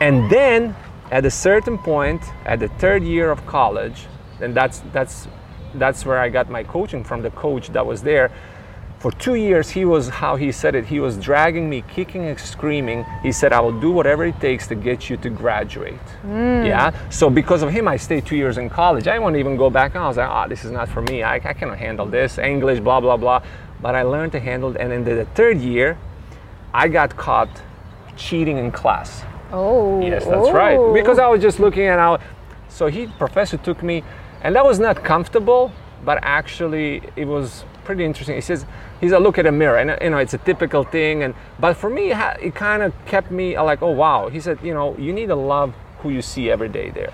And 0.00 0.30
then, 0.30 0.76
at 1.10 1.24
a 1.24 1.30
certain 1.30 1.76
point, 1.78 2.22
at 2.44 2.58
the 2.60 2.68
third 2.68 3.02
year 3.02 3.30
of 3.30 3.44
college, 3.46 4.06
and 4.40 4.54
that's 4.54 4.82
that's 4.92 5.28
that's 5.74 6.04
where 6.04 6.18
I 6.18 6.28
got 6.28 6.50
my 6.50 6.64
coaching 6.64 7.02
from 7.04 7.22
the 7.22 7.30
coach 7.30 7.68
that 7.72 7.84
was 7.86 8.02
there. 8.02 8.30
For 9.02 9.10
two 9.10 9.34
years, 9.34 9.68
he 9.68 9.84
was 9.84 10.08
how 10.08 10.36
he 10.36 10.52
said 10.52 10.76
it. 10.76 10.86
He 10.86 11.00
was 11.00 11.16
dragging 11.16 11.68
me, 11.68 11.82
kicking 11.92 12.24
and 12.26 12.38
screaming. 12.38 13.04
He 13.20 13.32
said, 13.32 13.52
"I 13.52 13.58
will 13.58 13.80
do 13.80 13.90
whatever 13.90 14.24
it 14.24 14.38
takes 14.38 14.68
to 14.68 14.76
get 14.76 15.10
you 15.10 15.16
to 15.16 15.28
graduate." 15.28 16.06
Yeah. 16.24 16.92
So 17.10 17.28
because 17.28 17.62
of 17.62 17.70
him, 17.70 17.88
I 17.88 17.96
stayed 17.96 18.24
two 18.24 18.36
years 18.36 18.58
in 18.58 18.70
college. 18.70 19.08
I 19.08 19.18
won't 19.18 19.34
even 19.34 19.56
go 19.56 19.70
back. 19.70 19.96
I 19.96 20.06
was 20.06 20.18
like, 20.18 20.28
"Ah, 20.28 20.46
this 20.46 20.64
is 20.64 20.70
not 20.70 20.88
for 20.88 21.02
me. 21.02 21.24
I, 21.24 21.34
I 21.34 21.52
cannot 21.52 21.78
handle 21.78 22.06
this 22.06 22.38
English, 22.38 22.78
blah 22.78 23.00
blah 23.00 23.16
blah." 23.16 23.42
But 23.80 23.96
I 23.96 24.02
learned 24.04 24.30
to 24.32 24.40
handle 24.40 24.70
it. 24.70 24.76
And 24.80 24.92
in 24.92 25.02
the 25.02 25.24
third 25.34 25.58
year, 25.58 25.98
I 26.72 26.86
got 26.86 27.16
caught 27.16 27.50
cheating 28.16 28.56
in 28.56 28.70
class. 28.70 29.24
Oh. 29.50 30.00
Yes, 30.00 30.24
that's 30.26 30.50
right. 30.50 30.78
oh. 30.78 30.94
Because 30.94 31.18
I 31.18 31.26
was 31.26 31.42
just 31.42 31.58
looking 31.58 31.86
at 31.86 31.98
how. 31.98 32.20
So 32.68 32.86
he, 32.86 33.08
professor, 33.18 33.56
took 33.56 33.82
me, 33.82 34.04
and 34.44 34.54
that 34.54 34.64
was 34.64 34.78
not 34.78 35.02
comfortable, 35.02 35.72
but 36.04 36.18
actually 36.22 37.02
it 37.16 37.26
was 37.26 37.64
pretty 37.84 38.04
interesting. 38.04 38.36
He 38.36 38.40
says, 38.40 38.64
he 39.02 39.08
said, 39.08 39.18
look 39.18 39.36
at 39.36 39.46
a 39.46 39.52
mirror, 39.52 39.78
and 39.78 40.00
you 40.00 40.10
know 40.10 40.18
it's 40.18 40.32
a 40.32 40.38
typical 40.38 40.84
thing, 40.84 41.24
and 41.24 41.34
but 41.58 41.76
for 41.76 41.90
me, 41.90 42.12
it, 42.12 42.54
kind 42.54 42.84
of 42.84 42.94
kept 43.04 43.32
me 43.32 43.56
uh, 43.56 43.64
like, 43.64 43.82
oh 43.82 43.90
wow. 43.90 44.28
He 44.28 44.38
said, 44.38 44.60
you 44.62 44.72
know, 44.72 44.96
you 44.96 45.12
need 45.12 45.26
to 45.26 45.34
love 45.34 45.74
who 45.98 46.10
you 46.10 46.22
see 46.22 46.48
every 46.52 46.68
day 46.68 46.90
there. 46.90 47.10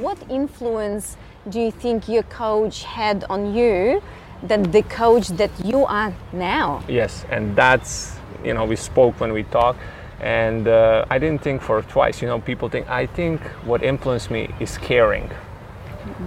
What 0.00 0.18
influence 0.30 1.18
do 1.50 1.60
you 1.60 1.70
think 1.70 2.08
your 2.08 2.22
coach 2.22 2.84
had 2.84 3.24
on 3.24 3.54
you 3.54 4.02
than 4.42 4.70
the 4.70 4.82
coach 4.82 5.28
that 5.28 5.50
you 5.64 5.84
are 5.86 6.12
now? 6.32 6.82
Yes, 6.88 7.24
and 7.30 7.54
that's 7.56 8.16
you 8.44 8.54
know 8.54 8.64
we 8.64 8.76
spoke 8.76 9.20
when 9.20 9.32
we 9.32 9.42
talked, 9.44 9.78
and 10.20 10.66
uh, 10.68 11.04
I 11.10 11.18
didn't 11.18 11.42
think 11.42 11.62
for 11.62 11.82
twice. 11.82 12.22
You 12.22 12.28
know, 12.28 12.40
people 12.40 12.68
think 12.68 12.88
I 12.88 13.06
think 13.06 13.40
what 13.64 13.82
influenced 13.82 14.30
me 14.30 14.48
is 14.60 14.78
caring. 14.78 15.30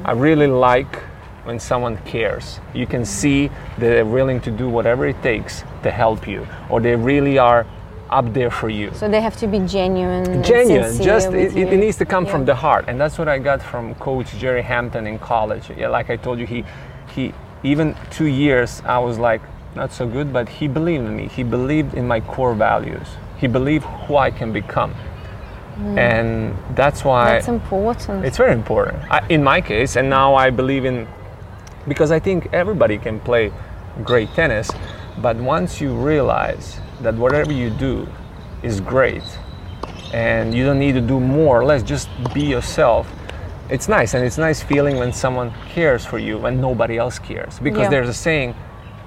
I 0.05 0.11
really 0.11 0.47
like 0.47 0.95
when 1.45 1.59
someone 1.59 1.97
cares. 2.05 2.59
You 2.73 2.85
can 2.85 3.03
see 3.05 3.47
that 3.47 3.79
they're 3.79 4.05
willing 4.05 4.39
to 4.41 4.51
do 4.51 4.69
whatever 4.69 5.05
it 5.07 5.21
takes 5.21 5.63
to 5.83 5.91
help 5.91 6.27
you, 6.27 6.47
or 6.69 6.79
they 6.79 6.95
really 6.95 7.37
are 7.37 7.65
up 8.09 8.31
there 8.33 8.51
for 8.51 8.69
you. 8.69 8.91
So 8.93 9.09
they 9.09 9.21
have 9.21 9.35
to 9.37 9.47
be 9.47 9.59
genuine. 9.59 10.43
Genuine, 10.43 11.01
just 11.01 11.29
it, 11.33 11.55
it 11.57 11.77
needs 11.77 11.97
to 11.97 12.05
come 12.05 12.25
Yeah. 12.25 12.31
from 12.31 12.45
the 12.45 12.55
heart, 12.55 12.85
and 12.87 12.99
that's 13.01 13.17
what 13.17 13.27
I 13.27 13.39
got 13.39 13.61
from 13.61 13.95
Coach 13.95 14.37
Jerry 14.37 14.61
Hampton 14.61 15.07
in 15.07 15.17
college. 15.19 15.63
Yeah, 15.75 15.87
like 15.87 16.09
I 16.11 16.15
told 16.17 16.39
you, 16.39 16.45
he 16.45 16.63
he 17.15 17.33
even 17.63 17.95
two 18.11 18.25
years 18.25 18.81
I 18.85 18.99
was 18.99 19.17
like 19.17 19.41
not 19.75 19.91
so 19.91 20.07
good, 20.07 20.31
but 20.31 20.49
he 20.49 20.67
believed 20.67 21.05
in 21.05 21.15
me. 21.15 21.27
He 21.27 21.43
believed 21.43 21.95
in 21.95 22.07
my 22.07 22.19
core 22.19 22.53
values. 22.53 23.07
He 23.37 23.47
believed 23.47 23.85
who 23.85 24.17
I 24.17 24.29
can 24.31 24.53
become, 24.53 24.93
mm. 25.75 25.97
and 25.97 26.55
that's 26.75 27.03
why 27.03 27.33
That's 27.33 27.47
important. 27.47 28.25
it's 28.25 28.37
very 28.37 28.53
important. 28.53 29.03
I, 29.11 29.25
in 29.27 29.43
my 29.43 29.59
case, 29.61 29.95
and 29.95 30.09
now 30.09 30.35
I 30.35 30.49
believe 30.49 30.85
in 30.85 31.07
because 31.87 32.11
I 32.11 32.19
think 32.19 32.53
everybody 32.53 32.97
can 32.97 33.19
play 33.19 33.51
great 34.03 34.29
tennis, 34.33 34.71
but 35.17 35.35
once 35.37 35.81
you 35.81 35.93
realize 35.93 36.79
that 37.01 37.15
whatever 37.15 37.51
you 37.51 37.69
do 37.69 38.07
is 38.61 38.79
great 38.79 39.23
and 40.13 40.53
you 40.53 40.65
don't 40.65 40.79
need 40.79 40.93
to 40.93 41.01
do 41.01 41.19
more 41.19 41.59
or 41.59 41.65
less, 41.65 41.83
just 41.83 42.07
be 42.33 42.43
yourself. 42.43 43.11
It's 43.69 43.87
nice, 43.87 44.13
and 44.13 44.25
it's 44.25 44.37
nice 44.37 44.61
feeling 44.61 44.97
when 44.97 45.13
someone 45.13 45.53
cares 45.69 46.05
for 46.05 46.19
you 46.19 46.37
when 46.37 46.59
nobody 46.59 46.97
else 46.97 47.17
cares. 47.17 47.59
Because 47.59 47.83
Yeah. 47.83 47.89
there's 47.89 48.09
a 48.09 48.13
saying 48.13 48.55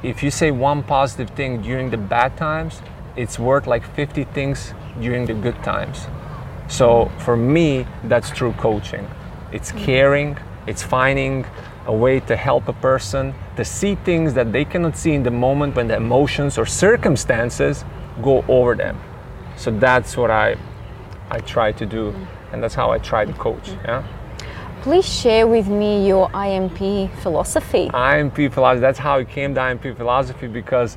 if 0.02 0.22
you 0.22 0.30
say 0.30 0.50
one 0.50 0.82
positive 0.82 1.30
thing 1.30 1.60
during 1.62 1.90
the 1.90 1.96
bad 1.96 2.36
times, 2.36 2.82
it's 3.16 3.38
worth 3.38 3.66
like 3.66 3.84
50 3.94 4.24
things 4.24 4.74
during 5.00 5.26
the 5.26 5.34
good 5.34 5.62
times. 5.62 6.08
So 6.68 7.10
for 7.18 7.36
me, 7.36 7.86
that's 8.04 8.30
true 8.30 8.52
coaching. 8.58 9.06
It's 9.52 9.72
mm-hmm. 9.72 9.84
caring, 9.84 10.38
it's 10.66 10.82
finding 10.82 11.44
a 11.86 11.92
way 11.92 12.20
to 12.20 12.36
help 12.36 12.68
a 12.68 12.72
person 12.72 13.34
to 13.56 13.64
see 13.64 13.94
things 13.94 14.34
that 14.34 14.52
they 14.52 14.64
cannot 14.64 14.96
see 14.96 15.12
in 15.14 15.22
the 15.22 15.30
moment 15.30 15.76
when 15.76 15.88
the 15.88 15.96
emotions 15.96 16.58
or 16.58 16.66
circumstances 16.66 17.84
go 18.22 18.44
over 18.48 18.74
them. 18.74 18.98
So 19.56 19.70
that's 19.70 20.16
what 20.16 20.30
I 20.30 20.56
I 21.30 21.40
try 21.40 21.72
to 21.72 21.86
do, 21.86 22.12
mm. 22.12 22.26
and 22.52 22.62
that's 22.62 22.74
how 22.74 22.92
I 22.92 22.98
try 22.98 23.24
to 23.24 23.32
coach. 23.32 23.70
Mm-hmm. 23.70 23.86
Yeah. 23.86 24.02
Please 24.86 25.04
share 25.04 25.48
with 25.48 25.66
me 25.66 26.06
your 26.06 26.30
IMP 26.32 27.10
philosophy. 27.20 27.90
IMP 27.92 28.52
philosophy. 28.52 28.78
That's 28.78 29.00
how 29.00 29.18
it 29.18 29.28
came 29.28 29.52
to 29.56 29.60
IMP 29.60 29.96
philosophy 29.96 30.46
because 30.46 30.96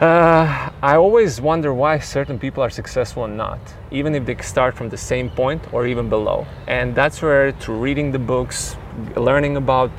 uh, 0.00 0.68
I 0.82 0.96
always 0.96 1.40
wonder 1.40 1.72
why 1.72 2.00
certain 2.00 2.40
people 2.40 2.60
are 2.60 2.70
successful 2.70 3.24
and 3.24 3.36
not, 3.36 3.60
even 3.92 4.16
if 4.16 4.26
they 4.26 4.34
start 4.38 4.74
from 4.74 4.88
the 4.88 4.96
same 4.96 5.30
point 5.30 5.72
or 5.72 5.86
even 5.86 6.08
below. 6.08 6.44
And 6.66 6.92
that's 6.92 7.22
where, 7.22 7.52
through 7.52 7.78
reading 7.78 8.10
the 8.10 8.18
books, 8.18 8.74
learning 9.14 9.56
about 9.56 9.92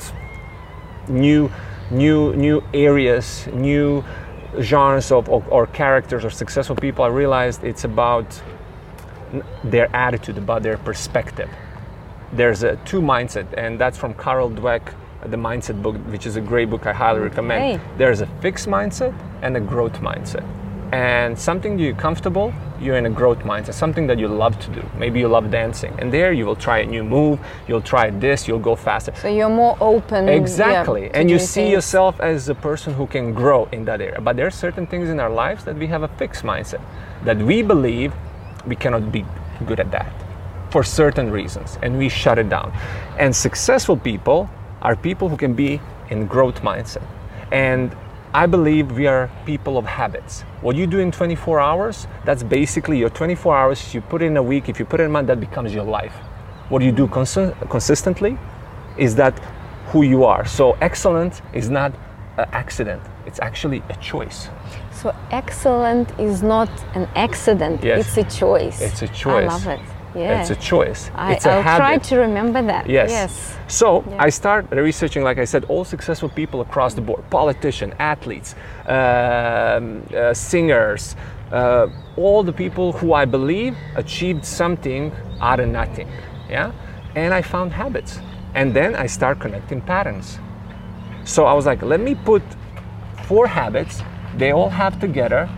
new, 1.07 1.49
new, 1.89 2.35
new 2.35 2.61
areas, 2.73 3.47
new 3.53 4.03
genres 4.59 5.09
of 5.09 5.29
or, 5.29 5.41
or 5.49 5.67
characters 5.67 6.25
or 6.25 6.29
successful 6.29 6.75
people, 6.75 7.05
I 7.05 7.07
realized 7.07 7.63
it's 7.63 7.85
about 7.85 8.41
their 9.63 9.87
attitude, 9.95 10.37
about 10.37 10.63
their 10.63 10.77
perspective. 10.77 11.49
There's 12.35 12.63
a 12.63 12.77
two 12.77 12.99
mindset, 12.99 13.45
and 13.55 13.79
that's 13.79 13.95
from 13.95 14.15
Carol 14.15 14.49
Dweck, 14.49 14.95
the 15.23 15.37
mindset 15.37 15.83
book, 15.83 15.95
which 16.07 16.25
is 16.25 16.35
a 16.35 16.41
great 16.41 16.67
book 16.67 16.87
I 16.87 16.91
highly 16.91 17.19
recommend. 17.19 17.79
Okay. 17.79 17.95
There's 17.99 18.21
a 18.21 18.25
fixed 18.41 18.67
mindset 18.67 19.13
and 19.43 19.55
a 19.55 19.59
growth 19.59 19.99
mindset. 20.01 20.43
And 20.91 21.37
something 21.37 21.77
you're 21.77 21.93
comfortable, 21.93 22.51
you're 22.81 22.97
in 22.97 23.05
a 23.05 23.09
growth 23.11 23.39
mindset, 23.39 23.75
something 23.75 24.07
that 24.07 24.17
you 24.17 24.27
love 24.27 24.59
to 24.61 24.71
do. 24.71 24.83
Maybe 24.97 25.19
you 25.19 25.27
love 25.27 25.51
dancing, 25.51 25.93
and 25.99 26.11
there 26.11 26.33
you 26.33 26.47
will 26.47 26.55
try 26.55 26.79
a 26.79 26.85
new 26.87 27.03
move, 27.03 27.39
you'll 27.67 27.81
try 27.81 28.09
this, 28.09 28.47
you'll 28.47 28.57
go 28.57 28.75
faster. 28.75 29.13
So 29.15 29.27
you're 29.27 29.47
more 29.47 29.77
open. 29.79 30.27
Exactly. 30.27 31.09
to 31.09 31.15
and 31.15 31.29
you 31.29 31.37
see 31.37 31.61
things. 31.61 31.71
yourself 31.71 32.19
as 32.19 32.49
a 32.49 32.55
person 32.55 32.95
who 32.95 33.05
can 33.05 33.35
grow 33.35 33.65
in 33.71 33.85
that 33.85 34.01
area. 34.01 34.19
But 34.19 34.37
there 34.37 34.47
are 34.47 34.57
certain 34.65 34.87
things 34.87 35.09
in 35.09 35.19
our 35.19 35.29
lives 35.29 35.65
that 35.65 35.75
we 35.75 35.85
have 35.85 36.01
a 36.01 36.07
fixed 36.07 36.43
mindset, 36.43 36.81
that 37.25 37.37
we 37.37 37.61
believe 37.61 38.11
we 38.65 38.75
cannot 38.75 39.11
be 39.11 39.23
good 39.67 39.79
at 39.79 39.91
that 39.91 40.22
for 40.73 40.83
certain 40.83 41.29
reasons, 41.29 41.77
and 41.83 41.99
we 41.99 42.09
shut 42.09 42.39
it 42.39 42.49
down. 42.49 42.73
And 43.19 43.35
successful 43.35 43.95
people 43.95 44.49
are 44.81 44.95
people 44.95 45.29
who 45.29 45.37
can 45.37 45.53
be 45.53 45.79
in 46.09 46.25
growth 46.25 46.63
mindset. 46.63 47.05
And 47.51 47.95
I 48.33 48.47
believe 48.47 48.91
we 48.91 49.05
are 49.05 49.29
people 49.45 49.77
of 49.77 49.85
habits. 49.85 50.41
What 50.61 50.75
you 50.75 50.87
do 50.87 50.97
in 50.97 51.11
24 51.11 51.59
hours, 51.59 52.07
that's 52.25 52.41
basically 52.41 52.97
your 52.97 53.11
24 53.11 53.55
hours. 53.55 53.93
You 53.93 54.01
put 54.01 54.23
in 54.23 54.35
a 54.35 54.41
week, 54.41 54.67
if 54.67 54.79
you 54.79 54.85
put 54.85 54.99
in 54.99 55.05
a 55.05 55.09
month, 55.09 55.27
that 55.27 55.39
becomes 55.39 55.75
your 55.75 55.83
life. 55.83 56.15
What 56.69 56.81
you 56.81 56.91
do 56.91 57.05
consi- 57.07 57.53
consistently 57.69 58.39
is 58.97 59.13
that 59.15 59.37
who 59.91 60.01
you 60.01 60.25
are. 60.25 60.43
So 60.43 60.75
excellence 60.81 61.43
is 61.53 61.69
not 61.69 61.93
an 62.37 62.49
accident, 62.51 63.03
it's 63.27 63.39
actually 63.39 63.83
a 63.89 63.95
choice. 63.97 64.49
So 64.91 65.13
excellent 65.29 66.19
is 66.19 66.41
not 66.41 66.69
an 66.95 67.07
accident. 67.15 67.83
Yes. 67.83 67.99
It's 68.07 68.17
a 68.17 68.39
choice. 68.39 68.81
It's 68.81 69.03
a 69.03 69.07
choice. 69.07 69.51
I 69.51 69.53
love 69.53 69.67
it. 69.67 69.92
Yeah. 70.15 70.41
It's 70.41 70.51
a 70.51 70.55
choice. 70.55 71.09
I, 71.15 71.33
it's 71.33 71.45
a 71.45 71.51
I'll 71.51 71.61
habit. 71.61 71.83
try 71.83 71.97
to 71.97 72.17
remember 72.17 72.61
that. 72.61 72.87
Yes. 72.87 73.09
Yes. 73.09 73.57
So 73.67 74.03
I 74.19 74.29
start 74.29 74.69
researching, 74.71 75.23
like 75.23 75.37
I 75.37 75.45
said, 75.45 75.65
all 75.65 75.83
successful 75.83 76.29
people 76.29 76.61
across 76.61 76.93
the 76.93 77.01
board 77.01 77.27
politicians, 77.29 77.93
athletes, 77.99 78.55
um, 78.87 80.03
uh, 80.15 80.33
singers, 80.33 81.15
uh, 81.51 81.87
all 82.17 82.43
the 82.43 82.53
people 82.53 82.91
who 82.91 83.13
I 83.13 83.25
believe 83.25 83.75
achieved 83.95 84.45
something 84.45 85.11
out 85.41 85.59
of 85.59 85.69
nothing. 85.69 86.07
Yeah. 86.49 86.71
And 87.15 87.33
I 87.33 87.41
found 87.41 87.73
habits. 87.73 88.19
And 88.55 88.73
then 88.73 88.95
I 88.95 89.07
start 89.07 89.39
connecting 89.39 89.81
patterns. 89.81 90.37
So 91.23 91.45
I 91.45 91.53
was 91.53 91.65
like, 91.65 91.81
let 91.81 91.99
me 91.99 92.13
put 92.13 92.43
four 93.23 93.47
habits, 93.47 94.01
they 94.37 94.51
all 94.51 94.69
have 94.69 94.99
together 94.99 95.49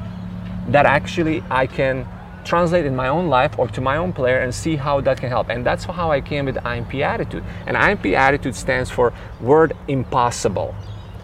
that 0.67 0.85
actually 0.85 1.43
I 1.49 1.67
can 1.67 2.07
translate 2.45 2.85
in 2.85 2.95
my 2.95 3.07
own 3.07 3.27
life 3.27 3.57
or 3.59 3.67
to 3.69 3.81
my 3.81 3.97
own 3.97 4.13
player 4.13 4.39
and 4.39 4.53
see 4.53 4.75
how 4.75 5.01
that 5.01 5.19
can 5.19 5.29
help. 5.29 5.49
And 5.49 5.65
that's 5.65 5.83
how 5.83 6.11
I 6.11 6.21
came 6.21 6.45
with 6.45 6.57
IMP 6.65 6.95
attitude. 6.95 7.43
And 7.65 7.75
IMP 7.75 8.05
attitude 8.15 8.55
stands 8.55 8.89
for 8.89 9.13
word 9.41 9.73
impossible. 9.87 10.75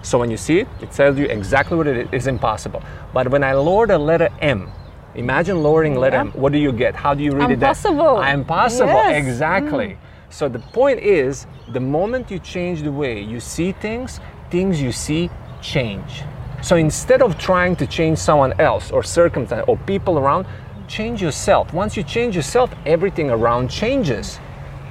So 0.02 0.18
when 0.18 0.32
you 0.32 0.38
see 0.38 0.60
it, 0.60 0.68
it 0.82 0.92
tells 0.92 1.18
you 1.18 1.26
exactly 1.26 1.78
what 1.78 1.88
it 1.88 2.12
is 2.14 2.28
impossible. 2.28 2.82
But 3.14 3.30
when 3.30 3.44
I 3.44 3.54
lower 3.54 3.86
the 3.86 4.00
letter 4.00 4.30
M, 4.42 4.72
imagine 5.16 5.62
lowering 5.62 5.96
letter 5.96 6.18
Yeah. 6.18 6.22
M, 6.22 6.32
what 6.32 6.52
do 6.52 6.58
you 6.58 6.72
get? 6.72 6.96
How 6.96 7.14
do 7.14 7.24
you 7.24 7.34
read 7.34 7.52
Impossible. 7.52 8.22
it? 8.22 8.34
Impossible. 8.34 8.88
Yes. 8.88 9.24
Exactly. 9.26 9.90
Mm. 9.90 9.98
So 10.30 10.50
the 10.50 10.60
point 10.60 11.00
is, 11.02 11.46
the 11.72 11.80
moment 11.80 12.32
you 12.32 12.40
change 12.40 12.82
the 12.82 12.92
way 12.92 13.22
you 13.22 13.40
see 13.40 13.74
things, 13.74 14.20
things 14.50 14.82
you 14.82 14.92
see 14.92 15.30
change. 15.62 16.24
So 16.62 16.76
instead 16.76 17.22
of 17.22 17.38
trying 17.38 17.76
to 17.78 17.88
change 17.88 18.18
someone 18.18 18.54
else 18.60 18.92
or 18.92 19.04
circumstance 19.04 19.66
or 19.68 19.78
people 19.78 20.18
around, 20.18 20.46
change 20.92 21.22
yourself. 21.22 21.74
Once 21.74 21.96
you 21.96 22.04
change 22.04 22.36
yourself, 22.36 22.70
everything 22.86 23.32
around 23.32 23.70
changes. 23.70 24.40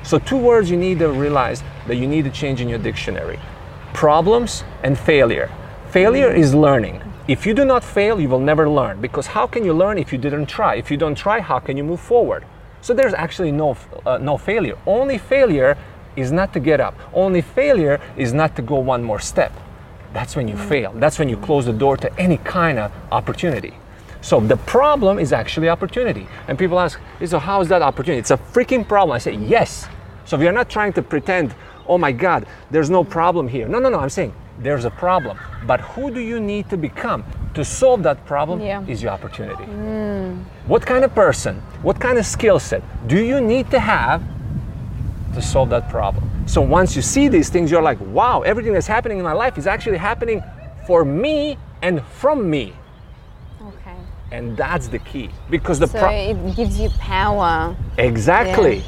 So 0.02 0.19
two 0.19 0.38
words 0.38 0.71
you 0.71 0.78
need 0.78 0.99
to 1.00 1.11
realize 1.11 1.62
that 1.87 1.97
you 1.97 2.07
need 2.07 2.25
to 2.25 2.30
change 2.30 2.62
in 2.62 2.69
your 2.69 2.78
dictionary. 2.78 3.38
Problems 3.92 4.64
and 4.83 4.99
failure. 4.99 5.50
Failure 5.90 6.30
is 6.33 6.54
learning. 6.54 7.02
If 7.28 7.45
you 7.45 7.52
do 7.52 7.66
not 7.66 7.85
fail, 7.85 8.19
you 8.19 8.28
will 8.28 8.40
never 8.40 8.69
learn 8.69 9.00
because 9.00 9.26
how 9.26 9.47
can 9.47 9.62
you 9.62 9.75
learn 9.75 9.99
if 9.99 10.11
you 10.11 10.19
didn't 10.19 10.47
try? 10.47 10.76
If 10.76 10.90
you 10.90 10.97
don't 10.97 11.14
try, 11.14 11.40
how 11.40 11.59
can 11.59 11.76
you 11.76 11.85
move 11.85 12.00
forward? 12.00 12.45
So 12.80 12.95
there's 12.95 13.12
actually 13.12 13.52
no 13.52 13.76
uh, 14.07 14.16
no 14.19 14.38
failure. 14.38 14.78
Only 14.87 15.19
failure 15.19 15.76
is 16.16 16.33
not 16.33 16.54
to 16.54 16.61
get 16.61 16.80
up. 16.80 16.95
Only 17.12 17.42
failure 17.42 18.00
is 18.16 18.33
not 18.33 18.57
to 18.57 18.62
go 18.62 18.76
one 18.76 19.04
more 19.04 19.21
step. 19.21 19.52
That's 20.14 20.35
when 20.35 20.49
you 20.49 20.57
fail. 20.57 20.92
That's 20.95 21.19
when 21.19 21.28
you 21.28 21.37
close 21.37 21.66
the 21.66 21.73
door 21.75 21.97
to 21.99 22.09
any 22.19 22.38
kind 22.38 22.78
of 22.78 22.90
opportunity. 23.12 23.75
So 24.23 24.41
the 24.41 24.57
problem 24.57 25.19
is 25.19 25.33
actually 25.33 25.69
opportunity. 25.69 26.27
And 26.49 26.59
people 26.59 26.79
ask, 26.79 27.00
so 27.25 27.39
how 27.39 27.61
is 27.61 27.69
that 27.69 27.83
opportunity? 27.83 28.21
It's 28.21 28.31
a 28.31 28.37
freaking 28.37 28.87
problem. 28.87 29.15
I 29.15 29.19
say, 29.19 29.35
yes. 29.35 29.89
So 30.25 30.37
we 30.37 30.47
are 30.47 30.53
not 30.53 30.69
trying 30.69 30.93
to 30.95 31.03
pretend, 31.03 31.55
oh 31.87 31.99
my 31.99 32.12
God, 32.12 32.47
there's 32.71 32.91
no 32.91 33.03
problem 33.03 33.49
here. 33.49 33.67
No, 33.67 33.79
no, 33.79 33.89
no. 33.89 33.99
I'm 33.99 34.11
saying 34.11 34.35
there's 34.59 34.85
a 34.85 34.91
problem. 34.91 35.39
But 35.67 35.81
who 35.81 36.11
do 36.11 36.21
you 36.21 36.39
need 36.39 36.69
to 36.71 36.77
become 36.77 37.25
to 37.55 37.65
solve 37.65 38.03
that 38.05 38.25
problem 38.27 38.61
Yeah. 38.61 38.85
is 38.87 39.03
your 39.03 39.12
opportunity. 39.12 39.65
What 40.67 40.87
kind 40.87 41.05
of 41.05 41.15
person, 41.15 41.57
what 41.83 41.99
kind 41.99 42.19
of 42.19 42.27
skill 42.27 42.59
set 42.59 42.83
do 43.09 43.19
you 43.25 43.41
need 43.41 43.71
to 43.71 43.81
have 43.81 44.23
to 45.35 45.43
solve 45.43 45.71
that 45.71 45.89
problem? 45.89 46.29
So 46.47 46.61
once 46.61 46.95
you 46.95 47.03
see 47.03 47.29
these 47.29 47.49
things, 47.49 47.71
you're 47.71 47.83
like, 47.83 47.99
wow, 48.00 48.43
everything 48.43 48.73
that's 48.73 48.87
happening 48.87 49.19
in 49.19 49.25
my 49.25 49.33
life 49.33 49.59
is 49.59 49.67
actually 49.67 49.99
happening 49.99 50.43
for 50.87 51.05
me 51.05 51.57
and 51.83 52.03
from 52.21 52.49
me. 52.49 52.75
And 54.31 54.57
that's 54.57 54.89
the 54.89 54.99
key. 55.01 55.31
Because 55.49 55.79
the 55.79 55.89
So 55.89 55.99
pro- 55.99 56.11
it 56.11 56.57
gives 56.57 56.79
you 56.79 56.91
power. 56.99 57.77
Exactly. 57.99 58.83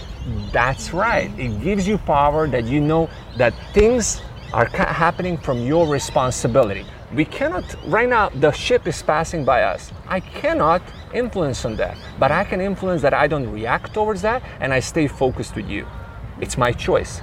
That's 0.52 0.92
right. 0.92 1.30
It 1.38 1.62
gives 1.62 1.86
you 1.86 1.98
power 1.98 2.46
that 2.48 2.64
you 2.64 2.80
know 2.80 3.10
that 3.36 3.52
things 3.72 4.22
are 4.52 4.66
ca- 4.66 4.92
happening 4.92 5.36
from 5.36 5.58
your 5.66 5.86
responsibility. 5.88 6.84
We 7.12 7.24
cannot, 7.24 7.64
right 7.86 8.08
now, 8.08 8.28
the 8.30 8.52
ship 8.52 8.86
is 8.86 9.02
passing 9.02 9.44
by 9.44 9.62
us. 9.64 9.92
I 10.08 10.20
cannot 10.20 10.80
influence 11.12 11.64
on 11.64 11.76
that, 11.76 11.98
but 12.18 12.30
I 12.30 12.44
can 12.44 12.60
influence 12.60 13.02
that 13.02 13.12
I 13.12 13.26
don't 13.26 13.50
react 13.50 13.92
towards 13.92 14.22
that 14.22 14.42
and 14.60 14.72
I 14.72 14.80
stay 14.80 15.08
focused 15.08 15.56
with 15.56 15.68
you. 15.68 15.86
It's 16.40 16.56
my 16.56 16.72
choice. 16.72 17.20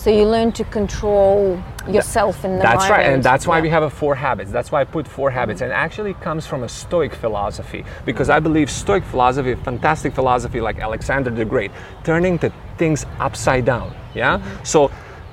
So 0.00 0.08
you 0.08 0.24
learn 0.24 0.50
to 0.52 0.64
control 0.64 1.62
yourself 1.86 2.42
in 2.46 2.56
the 2.56 2.62
That's 2.62 2.88
right, 2.88 3.04
and 3.04 3.22
that's 3.22 3.46
why 3.46 3.58
Yeah. 3.58 3.64
we 3.64 3.68
have 3.68 3.82
a 3.82 3.90
four 3.90 4.14
habits. 4.14 4.50
That's 4.50 4.72
why 4.72 4.80
I 4.80 4.84
put 4.84 5.06
four 5.06 5.30
habits, 5.30 5.60
and 5.60 5.70
actually 5.70 6.14
comes 6.14 6.46
from 6.46 6.62
a 6.62 6.70
Stoic 6.70 7.14
philosophy 7.14 7.84
because 8.06 8.30
I 8.30 8.36
mm-hmm. 8.36 8.44
believe 8.44 8.70
Stoic 8.70 9.04
philosophy, 9.04 9.54
fantastic 9.56 10.14
philosophy 10.14 10.58
like 10.62 10.78
Alexander 10.78 11.28
the 11.28 11.44
Great, 11.44 11.70
turning 12.02 12.38
the 12.38 12.50
things 12.78 13.04
upside 13.18 13.66
down. 13.66 13.92
Yeah, 14.14 14.38
mm-hmm. 14.38 14.64
so. 14.64 14.90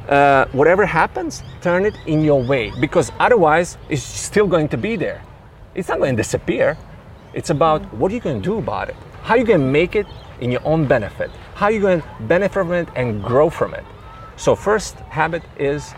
Uh, 0.09 0.45
whatever 0.53 0.85
happens, 0.85 1.43
turn 1.59 1.83
it 1.83 1.93
in 2.05 2.23
your 2.23 2.41
way 2.41 2.71
because 2.79 3.11
otherwise 3.19 3.77
it's 3.89 4.01
still 4.01 4.47
going 4.47 4.69
to 4.69 4.77
be 4.77 4.95
there. 4.95 5.21
It's 5.75 5.89
not 5.89 5.97
going 5.99 6.15
to 6.15 6.23
disappear. 6.23 6.77
It's 7.33 7.49
about 7.49 7.81
mm-hmm. 7.81 7.99
what 7.99 8.11
are 8.11 8.15
you 8.15 8.21
going 8.21 8.41
to 8.41 8.49
do 8.51 8.57
about 8.57 8.87
it? 8.87 8.95
How 9.23 9.33
are 9.33 9.37
you 9.37 9.43
going 9.43 9.59
to 9.59 9.71
make 9.81 9.97
it 9.97 10.07
in 10.39 10.49
your 10.49 10.63
own 10.63 10.87
benefit? 10.87 11.29
How 11.55 11.65
are 11.65 11.73
you 11.73 11.81
going 11.81 12.01
to 12.01 12.07
benefit 12.21 12.53
from 12.53 12.71
it 12.71 12.87
and 12.95 13.21
grow 13.21 13.49
from 13.49 13.73
it? 13.73 13.83
So, 14.37 14.55
first 14.55 14.95
habit 15.09 15.43
is 15.57 15.93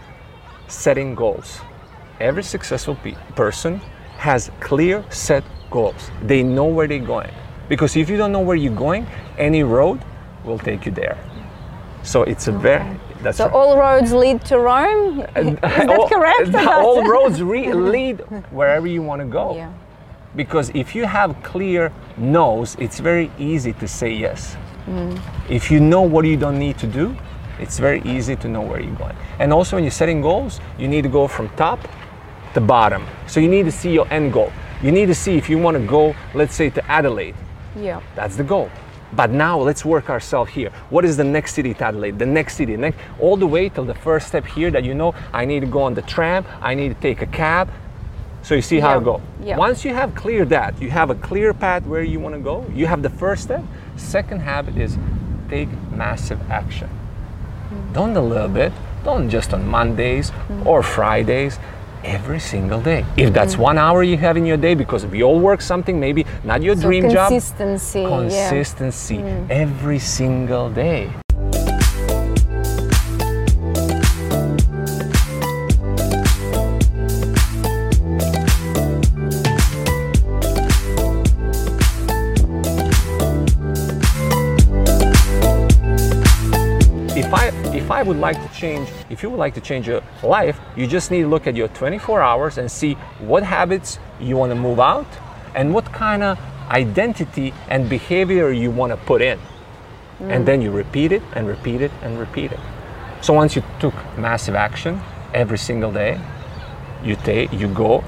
setting 0.68 1.14
goals. 1.14 1.60
Every 2.20 2.44
successful 2.44 2.96
pe- 2.96 3.16
person 3.36 3.82
has 4.18 4.50
clear 4.60 5.04
set 5.10 5.44
goals. 5.70 6.10
They 6.24 6.42
know 6.44 6.66
where 6.66 6.88
they're 6.88 7.00
going. 7.00 7.32
Because 7.68 7.96
if 7.96 8.10
you 8.10 8.18
don't 8.18 8.32
know 8.32 8.40
where 8.40 8.56
you're 8.56 8.76
going, 8.76 9.06
any 9.38 9.64
road 9.64 10.00
will 10.44 10.58
take 10.58 10.86
you 10.86 10.92
there. 10.92 11.18
So 12.04 12.24
it's 12.24 12.48
a 12.48 12.52
very 12.52 12.84
that's 13.22 13.38
So 13.38 13.46
right. 13.46 13.54
all 13.54 13.78
roads 13.78 14.14
lead 14.14 14.46
to 14.46 14.58
Rome. 14.60 15.20
Is 15.36 15.56
that 15.60 15.90
all, 15.90 16.08
correct? 16.08 16.56
all 16.56 17.06
roads 17.06 17.44
re- 17.44 17.74
lead 17.74 18.22
wherever 18.52 18.88
you 18.88 19.02
want 19.02 19.22
to 19.22 19.28
go. 19.28 19.56
Yeah. 19.56 19.74
Because 20.36 20.72
if 20.74 20.96
you 20.96 21.06
have 21.06 21.36
clear 21.44 21.92
no's, 22.18 22.76
it's 22.80 23.00
very 23.02 23.30
easy 23.38 23.74
to 23.74 23.88
say 23.88 24.14
yes. 24.14 24.56
Mm. 24.88 25.20
If 25.50 25.70
you 25.70 25.82
know 25.82 26.02
what 26.02 26.24
you 26.26 26.38
don't 26.38 26.58
need 26.58 26.78
to 26.80 26.88
do, 26.88 27.16
it's 27.60 27.80
very 27.80 28.02
easy 28.04 28.36
to 28.38 28.48
know 28.48 28.62
where 28.62 28.80
you're 28.80 28.96
going. 28.96 29.16
And 29.40 29.52
also, 29.54 29.76
when 29.78 29.84
you're 29.84 29.92
setting 29.92 30.22
goals, 30.22 30.60
you 30.78 30.88
need 30.88 31.04
to 31.04 31.10
go 31.10 31.28
from 31.28 31.50
top 31.56 31.80
to 32.54 32.62
bottom. 32.62 33.06
So 33.28 33.40
you 33.40 33.48
need 33.48 33.64
to 33.66 33.72
see 33.72 33.92
your 33.92 34.08
end 34.12 34.34
goal. 34.34 34.52
You 34.82 34.92
need 34.92 35.08
to 35.08 35.16
see 35.16 35.38
if 35.38 35.50
you 35.50 35.58
want 35.58 35.78
to 35.78 35.86
go, 35.86 36.16
let's 36.34 36.56
say, 36.56 36.70
to 36.72 36.92
Adelaide. 36.92 37.36
Yeah. 37.76 38.02
That's 38.16 38.36
the 38.36 38.44
goal. 38.44 38.70
But 39.14 39.32
now 39.32 39.60
let's 39.60 39.84
work 39.84 40.10
ourselves 40.10 40.52
here. 40.52 40.70
What 40.90 41.04
is 41.04 41.18
the 41.18 41.24
next 41.24 41.54
city 41.54 41.74
to 41.74 41.86
Adelaide? 41.86 42.20
The 42.20 42.26
next 42.26 42.56
city, 42.56 42.78
next, 42.78 42.98
all 43.20 43.36
the 43.38 43.48
way 43.48 43.70
till 43.70 43.86
the 43.86 43.96
first 43.96 44.28
step 44.28 44.46
here 44.46 44.70
that 44.72 44.84
you 44.84 44.94
know 44.94 45.14
I 45.34 45.46
need 45.46 45.62
to 45.62 45.66
go 45.68 45.82
on 45.82 45.96
the 45.96 46.04
tram, 46.04 46.46
I 46.62 46.76
need 46.76 46.90
to 46.90 47.02
take 47.02 47.22
a 47.22 47.26
cab. 47.26 47.70
So 48.44 48.56
you 48.56 48.62
see 48.62 48.80
how 48.80 48.92
Yeah, 48.94 48.98
it 49.00 49.04
go. 49.04 49.22
yeah. 49.44 49.58
Once 49.58 49.84
you 49.84 49.94
have 49.94 50.16
clear 50.16 50.46
that, 50.46 50.80
you 50.82 50.90
have 50.92 51.10
a 51.10 51.16
clear 51.16 51.54
path 51.54 51.86
where 51.86 52.04
you 52.04 52.20
want 52.20 52.36
to 52.36 52.42
go. 52.42 52.66
You 52.74 52.86
have 52.88 53.02
the 53.02 53.10
first 53.10 53.44
step. 53.44 53.64
Second 53.98 54.40
habit 54.42 54.78
is 54.78 54.98
take 55.50 55.68
massive 55.92 56.40
action. 56.50 56.90
Don't 57.94 58.16
a 58.16 58.22
little 58.22 58.48
bit. 58.48 58.72
Don't 59.04 59.30
just 59.30 59.54
on 59.54 59.68
Mondays 59.68 60.32
mm. 60.32 60.66
or 60.66 60.84
Fridays. 60.84 61.60
Every 62.04 62.40
single 62.40 62.82
day. 62.82 63.06
If 63.18 63.34
that's 63.34 63.56
mm. 63.56 63.60
one 63.60 63.78
hour 63.78 64.04
you 64.04 64.16
have 64.18 64.38
in 64.38 64.46
your 64.46 64.56
day, 64.56 64.74
because 64.74 65.06
we 65.06 65.22
all 65.22 65.38
work 65.38 65.62
something, 65.62 66.00
maybe 66.00 66.26
not 66.46 66.62
your 66.64 66.76
So 66.76 66.84
dream 66.84 67.10
job, 67.10 67.30
consistency. 67.30 68.02
Yeah. 68.02 68.10
consistency 68.10 69.18
mm. 69.18 69.50
every 69.50 70.00
single 70.00 70.70
day. 70.70 71.12
Would 88.10 88.18
like 88.18 88.42
to 88.42 88.60
change, 88.60 88.90
if 89.10 89.22
you 89.24 89.30
would 89.30 89.38
like 89.38 89.54
to 89.54 89.62
change 89.62 89.88
your 89.88 90.02
life, 90.24 90.60
you 90.76 90.88
just 90.88 91.12
need 91.12 91.22
to 91.22 91.28
look 91.28 91.46
at 91.48 91.56
your 91.56 91.68
24 91.70 92.22
hours 92.22 92.58
and 92.58 92.70
see 92.70 92.96
what 93.20 93.44
habits 93.44 94.00
you 94.20 94.36
want 94.36 94.52
to 94.52 94.56
move 94.56 94.80
out 94.80 95.08
and 95.56 95.74
what 95.74 95.86
kind 95.94 96.24
of 96.24 96.38
identity 96.70 97.54
and 97.70 97.88
behavior 97.88 98.52
you 98.52 98.72
want 98.72 98.92
to 98.92 98.98
put 98.98 99.22
in. 99.22 99.40
And 100.20 100.46
then 100.46 100.62
you 100.62 100.72
repeat 100.72 101.12
it 101.14 101.22
and 101.34 101.48
repeat 101.48 101.82
it 101.82 101.92
and 102.02 102.20
repeat 102.20 102.52
it. 102.52 102.60
So 103.22 103.34
once 103.34 103.56
you 103.56 103.64
took 103.80 103.94
massive 104.18 104.56
action 104.56 105.02
every 105.34 105.58
single 105.58 105.92
day, 105.92 106.20
you 107.04 107.16
take 107.16 107.54
you 107.54 107.68
go 107.68 108.04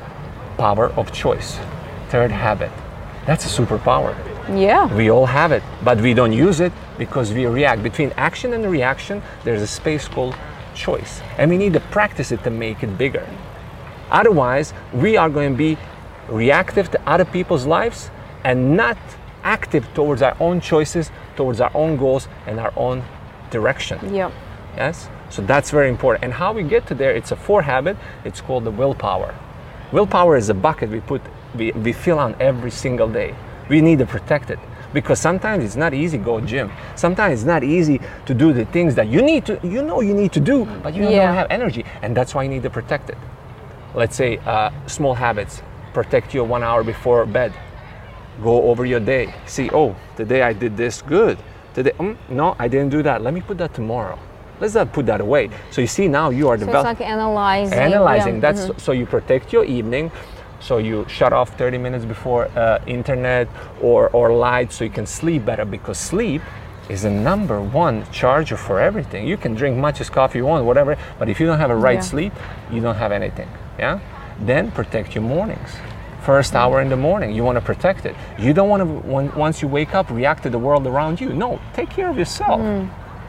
power 0.57 0.89
of 0.99 1.13
choice. 1.13 1.57
Third 2.09 2.31
habit. 2.31 2.71
That's 3.25 3.45
a 3.45 3.61
superpower. 3.61 4.13
Yeah. 4.49 4.93
We 4.93 5.09
all 5.09 5.27
have 5.27 5.51
it, 5.53 5.63
but 5.83 6.01
we 6.01 6.13
don't 6.13 6.33
use 6.33 6.59
it 6.59 6.73
because 7.01 7.33
we 7.33 7.47
react. 7.47 7.81
Between 7.81 8.11
action 8.15 8.53
and 8.53 8.63
reaction, 8.69 9.23
there's 9.43 9.63
a 9.63 9.71
space 9.81 10.07
called 10.07 10.35
choice. 10.75 11.19
And 11.39 11.49
we 11.49 11.57
need 11.57 11.73
to 11.73 11.79
practice 11.79 12.31
it 12.31 12.43
to 12.43 12.51
make 12.51 12.83
it 12.83 12.95
bigger. 12.95 13.27
Otherwise, 14.11 14.71
we 14.93 15.17
are 15.17 15.27
going 15.27 15.51
to 15.53 15.57
be 15.57 15.79
reactive 16.29 16.91
to 16.91 16.99
other 17.09 17.25
people's 17.25 17.65
lives 17.65 18.11
and 18.43 18.77
not 18.77 18.99
active 19.43 19.91
towards 19.95 20.21
our 20.21 20.37
own 20.39 20.61
choices, 20.61 21.09
towards 21.35 21.59
our 21.59 21.71
own 21.73 21.97
goals, 21.97 22.27
and 22.45 22.59
our 22.59 22.73
own 22.77 23.03
direction. 23.49 23.97
Yeah. 24.13 24.29
Yes? 24.77 25.09
So 25.31 25.41
that's 25.41 25.71
very 25.71 25.89
important. 25.89 26.23
And 26.23 26.33
how 26.33 26.53
we 26.53 26.61
get 26.61 26.85
to 26.89 26.93
there, 26.93 27.15
it's 27.15 27.31
a 27.31 27.35
four 27.35 27.63
habit. 27.63 27.97
It's 28.25 28.41
called 28.41 28.63
the 28.63 28.75
willpower. 28.81 29.33
Willpower 29.91 30.37
is 30.37 30.49
a 30.49 30.53
bucket 30.53 30.91
we 30.91 30.99
put, 30.99 31.23
we, 31.55 31.71
we 31.71 31.93
fill 31.93 32.19
on 32.19 32.35
every 32.39 32.69
single 32.69 33.09
day. 33.09 33.33
We 33.69 33.81
need 33.81 33.97
to 33.97 34.05
protect 34.05 34.51
it 34.51 34.59
because 34.93 35.19
sometimes 35.19 35.63
it's 35.63 35.75
not 35.75 35.93
easy 35.93 36.17
to 36.17 36.23
go 36.23 36.39
gym. 36.41 36.71
Sometimes 36.95 37.33
it's 37.39 37.47
not 37.47 37.63
easy 37.63 37.99
to 38.25 38.33
do 38.33 38.53
the 38.53 38.65
things 38.65 38.95
that 38.95 39.07
you 39.07 39.21
need 39.21 39.45
to, 39.45 39.59
you 39.63 39.81
know, 39.81 40.01
you 40.01 40.13
need 40.13 40.31
to 40.33 40.39
do, 40.39 40.65
but 40.83 40.93
you 40.93 41.03
Yeah. 41.03 41.25
don't 41.27 41.35
have 41.35 41.47
energy, 41.49 41.85
and 42.01 42.15
that's 42.15 42.33
why 42.35 42.43
you 42.43 42.49
need 42.49 42.63
to 42.63 42.69
protect 42.69 43.09
it. 43.09 43.17
Let's 43.93 44.15
say 44.15 44.37
uh, 44.45 44.69
small 44.87 45.13
habits 45.15 45.61
protect 45.93 46.33
you 46.33 46.43
one 46.43 46.63
hour 46.63 46.83
before 46.83 47.25
bed. 47.25 47.51
Go 48.41 48.63
over 48.69 48.85
your 48.85 48.99
day. 49.01 49.33
See, 49.45 49.69
oh, 49.73 49.95
today 50.15 50.41
I 50.41 50.53
did 50.53 50.77
this 50.77 51.01
good. 51.01 51.37
Today, 51.73 51.91
mm, 51.99 52.15
no, 52.29 52.55
I 52.59 52.67
didn't 52.67 52.89
do 52.89 53.03
that. 53.03 53.21
Let 53.21 53.33
me 53.33 53.41
put 53.41 53.57
that 53.59 53.73
tomorrow. 53.73 54.17
Let's 54.59 54.75
not 54.75 54.93
put 54.93 55.05
that 55.07 55.21
away. 55.21 55.49
So 55.71 55.81
you 55.81 55.87
see 55.87 56.07
now 56.07 56.29
you 56.29 56.47
are 56.47 56.57
So 56.57 56.63
it's 56.63 56.65
developing 56.67 56.99
like 57.05 57.09
analyzing. 57.09 57.79
analyzing 57.79 58.35
yeah. 58.35 58.51
that's 58.51 58.83
so 58.83 58.91
you 58.91 59.05
protect 59.05 59.51
your 59.51 59.65
evening 59.65 60.11
so 60.61 60.77
you 60.77 61.05
shut 61.09 61.33
off 61.33 61.57
30 61.57 61.77
minutes 61.79 62.05
before 62.05 62.45
uh, 62.57 62.79
internet 62.87 63.47
or, 63.81 64.09
or 64.09 64.31
light 64.33 64.71
so 64.71 64.83
you 64.83 64.89
can 64.91 65.05
sleep 65.05 65.43
better 65.45 65.65
because 65.65 65.97
sleep 65.97 66.41
is 66.89 67.01
the 67.03 67.09
number 67.09 67.61
one 67.61 68.05
charger 68.11 68.57
for 68.57 68.79
everything. 68.79 69.27
You 69.27 69.37
can 69.37 69.53
drink 69.55 69.77
much 69.77 70.01
as 70.01 70.09
coffee 70.09 70.39
you 70.39 70.45
want 70.45 70.65
whatever 70.65 70.97
but 71.19 71.29
if 71.29 71.39
you 71.39 71.45
don't 71.47 71.59
have 71.59 71.71
a 71.71 71.75
right 71.75 71.95
Yeah. 71.95 72.01
sleep 72.01 72.33
you 72.71 72.79
don't 72.81 72.95
have 72.95 73.11
anything 73.11 73.49
yeah? 73.79 73.99
Then 74.39 74.71
protect 74.71 75.15
your 75.15 75.23
mornings. 75.23 75.69
First 76.23 76.55
hour 76.55 76.81
in 76.81 76.89
the 76.89 76.97
morning 76.97 77.33
you 77.35 77.43
want 77.43 77.57
to 77.57 77.61
protect 77.61 78.05
it. 78.05 78.15
You 78.37 78.53
don't 78.53 78.69
want 78.69 78.81
to 78.81 78.87
when, 79.07 79.33
once 79.35 79.61
you 79.61 79.67
wake 79.67 79.95
up 79.95 80.09
react 80.11 80.43
to 80.43 80.49
the 80.49 80.59
world 80.59 80.85
around 80.85 81.19
you. 81.21 81.29
No 81.33 81.59
take 81.73 81.89
care 81.89 82.09
of 82.09 82.17
yourself. 82.17 82.59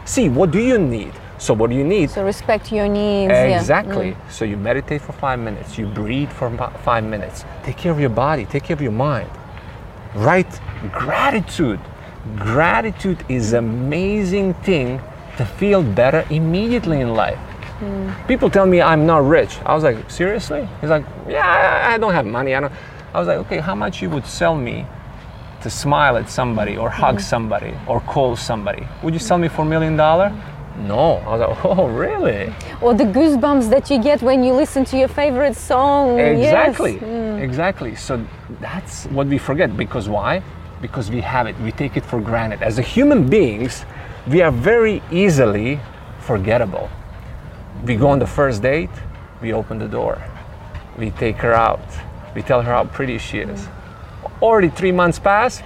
See 0.04 0.28
what 0.28 0.50
do 0.50 0.58
you 0.60 0.78
need 0.78 1.12
so 1.42 1.52
what 1.54 1.70
do 1.70 1.76
you 1.76 1.82
need 1.82 2.08
So 2.08 2.24
respect 2.24 2.70
your 2.70 2.86
needs. 2.86 3.32
yeah. 3.32 3.58
Exactly. 3.58 4.12
Mm. 4.12 4.30
So 4.30 4.44
you 4.44 4.56
meditate 4.56 5.02
for 5.02 5.12
five 5.12 5.40
minutes, 5.40 5.76
you 5.76 5.86
breathe 5.86 6.30
for 6.30 6.48
five 6.84 7.02
minutes. 7.02 7.44
Take 7.64 7.76
care 7.76 7.90
of 7.90 7.98
your 7.98 8.10
body, 8.10 8.44
take 8.44 8.62
care 8.62 8.74
of 8.74 8.80
your 8.80 8.92
mind. 8.92 9.28
Write 10.14 10.60
gratitude. 10.92 11.80
Gratitude 12.36 13.24
is 13.28 13.54
amazing 13.54 14.54
thing 14.54 15.00
to 15.36 15.44
feel 15.44 15.82
better 15.82 16.24
immediately 16.30 17.00
in 17.00 17.14
life. 17.14 17.40
Mm. 17.80 18.28
People 18.28 18.48
tell 18.48 18.66
me 18.66 18.80
I'm 18.80 19.04
not 19.04 19.26
rich. 19.26 19.58
I 19.66 19.74
was 19.74 19.82
like, 19.82 20.08
seriously? 20.08 20.68
He's 20.80 20.90
like, 20.90 21.04
yeah, 21.28 21.44
I, 21.44 21.94
I 21.94 21.98
don't 21.98 22.12
have 22.12 22.26
money. 22.26 22.54
I 22.54 22.60
don't. 22.60 22.72
I 23.12 23.18
was 23.18 23.26
like, 23.26 23.38
okay, 23.38 23.58
how 23.58 23.74
much 23.74 24.00
you 24.00 24.08
would 24.10 24.26
sell 24.26 24.54
me 24.54 24.86
to 25.62 25.68
smile 25.70 26.16
at 26.16 26.30
somebody 26.30 26.76
or 26.76 26.88
hug 26.88 27.16
mm. 27.16 27.20
somebody 27.20 27.74
or 27.88 28.00
call 28.00 28.36
somebody? 28.36 28.86
Would 29.02 29.12
you 29.12 29.20
sell 29.20 29.38
me 29.38 29.48
for 29.48 29.62
a 29.62 29.64
million 29.64 29.96
dollar? 29.96 30.32
No. 30.78 31.16
I 31.16 31.36
was 31.36 31.40
like, 31.40 31.64
oh, 31.78 31.88
really? 31.88 32.52
Or 32.80 32.94
the 32.94 33.04
goosebumps 33.04 33.70
that 33.70 33.90
you 33.90 34.02
get 34.02 34.22
when 34.22 34.42
you 34.42 34.52
listen 34.52 34.84
to 34.86 34.98
your 34.98 35.08
favorite 35.08 35.56
song. 35.56 36.18
Exactly. 36.18 36.98
Yes. 37.00 37.42
Exactly. 37.42 37.94
So 37.94 38.24
that's 38.60 39.06
what 39.06 39.26
we 39.26 39.38
forget. 39.38 39.76
Because 39.76 40.08
why? 40.08 40.42
Because 40.80 41.10
we 41.10 41.20
have 41.20 41.46
it. 41.46 41.58
We 41.60 41.72
take 41.72 41.96
it 41.96 42.04
for 42.04 42.20
granted. 42.20 42.62
As 42.62 42.78
a 42.78 42.82
human 42.82 43.28
beings, 43.28 43.84
we 44.26 44.40
are 44.40 44.50
very 44.50 45.02
easily 45.10 45.80
forgettable. 46.20 46.88
We 47.84 47.96
go 47.96 48.08
on 48.08 48.18
the 48.20 48.26
first 48.26 48.62
date, 48.62 48.90
we 49.40 49.52
open 49.52 49.78
the 49.78 49.88
door, 49.88 50.22
we 50.96 51.10
take 51.10 51.36
her 51.38 51.52
out, 51.52 51.80
we 52.34 52.42
tell 52.42 52.62
her 52.62 52.72
how 52.72 52.84
pretty 52.84 53.18
she 53.18 53.38
is. 53.38 53.62
Mm. 53.62 54.42
Already 54.42 54.68
three 54.68 54.92
months 54.92 55.18
pass. 55.18 55.62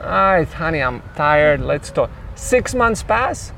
All 0.00 0.06
right, 0.06 0.48
honey, 0.48 0.82
I'm 0.82 1.02
tired. 1.16 1.60
Let's 1.60 1.90
talk. 1.90 2.10
Six 2.34 2.74
months 2.74 3.02
pass. 3.02 3.52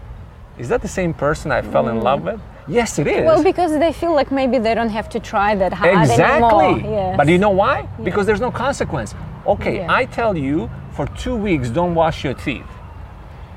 Is 0.58 0.68
that 0.68 0.82
the 0.82 0.88
same 0.88 1.14
person 1.14 1.50
I 1.50 1.62
fell 1.62 1.88
in 1.88 2.00
love 2.00 2.20
mm. 2.20 2.32
with? 2.32 2.40
Yes, 2.68 2.98
it 2.98 3.06
is. 3.06 3.24
Well, 3.24 3.42
because 3.42 3.72
they 3.78 3.92
feel 3.92 4.14
like 4.14 4.30
maybe 4.30 4.58
they 4.58 4.74
don't 4.74 4.90
have 4.90 5.08
to 5.10 5.20
try 5.20 5.54
that 5.56 5.72
hard 5.72 5.98
Exactly. 5.98 6.64
anymore. 6.64 6.90
Yes. 6.90 7.16
But 7.16 7.26
do 7.26 7.32
you 7.32 7.38
know 7.38 7.50
why? 7.50 7.88
Because 8.02 8.26
there's 8.26 8.40
no 8.40 8.50
consequence. 8.52 9.14
Okay, 9.46 9.76
Yeah. 9.78 9.92
I 9.92 10.04
tell 10.04 10.36
you 10.36 10.70
for 10.92 11.06
two 11.08 11.34
weeks 11.34 11.70
don't 11.70 11.94
wash 11.94 12.22
your 12.22 12.34
teeth. 12.34 12.66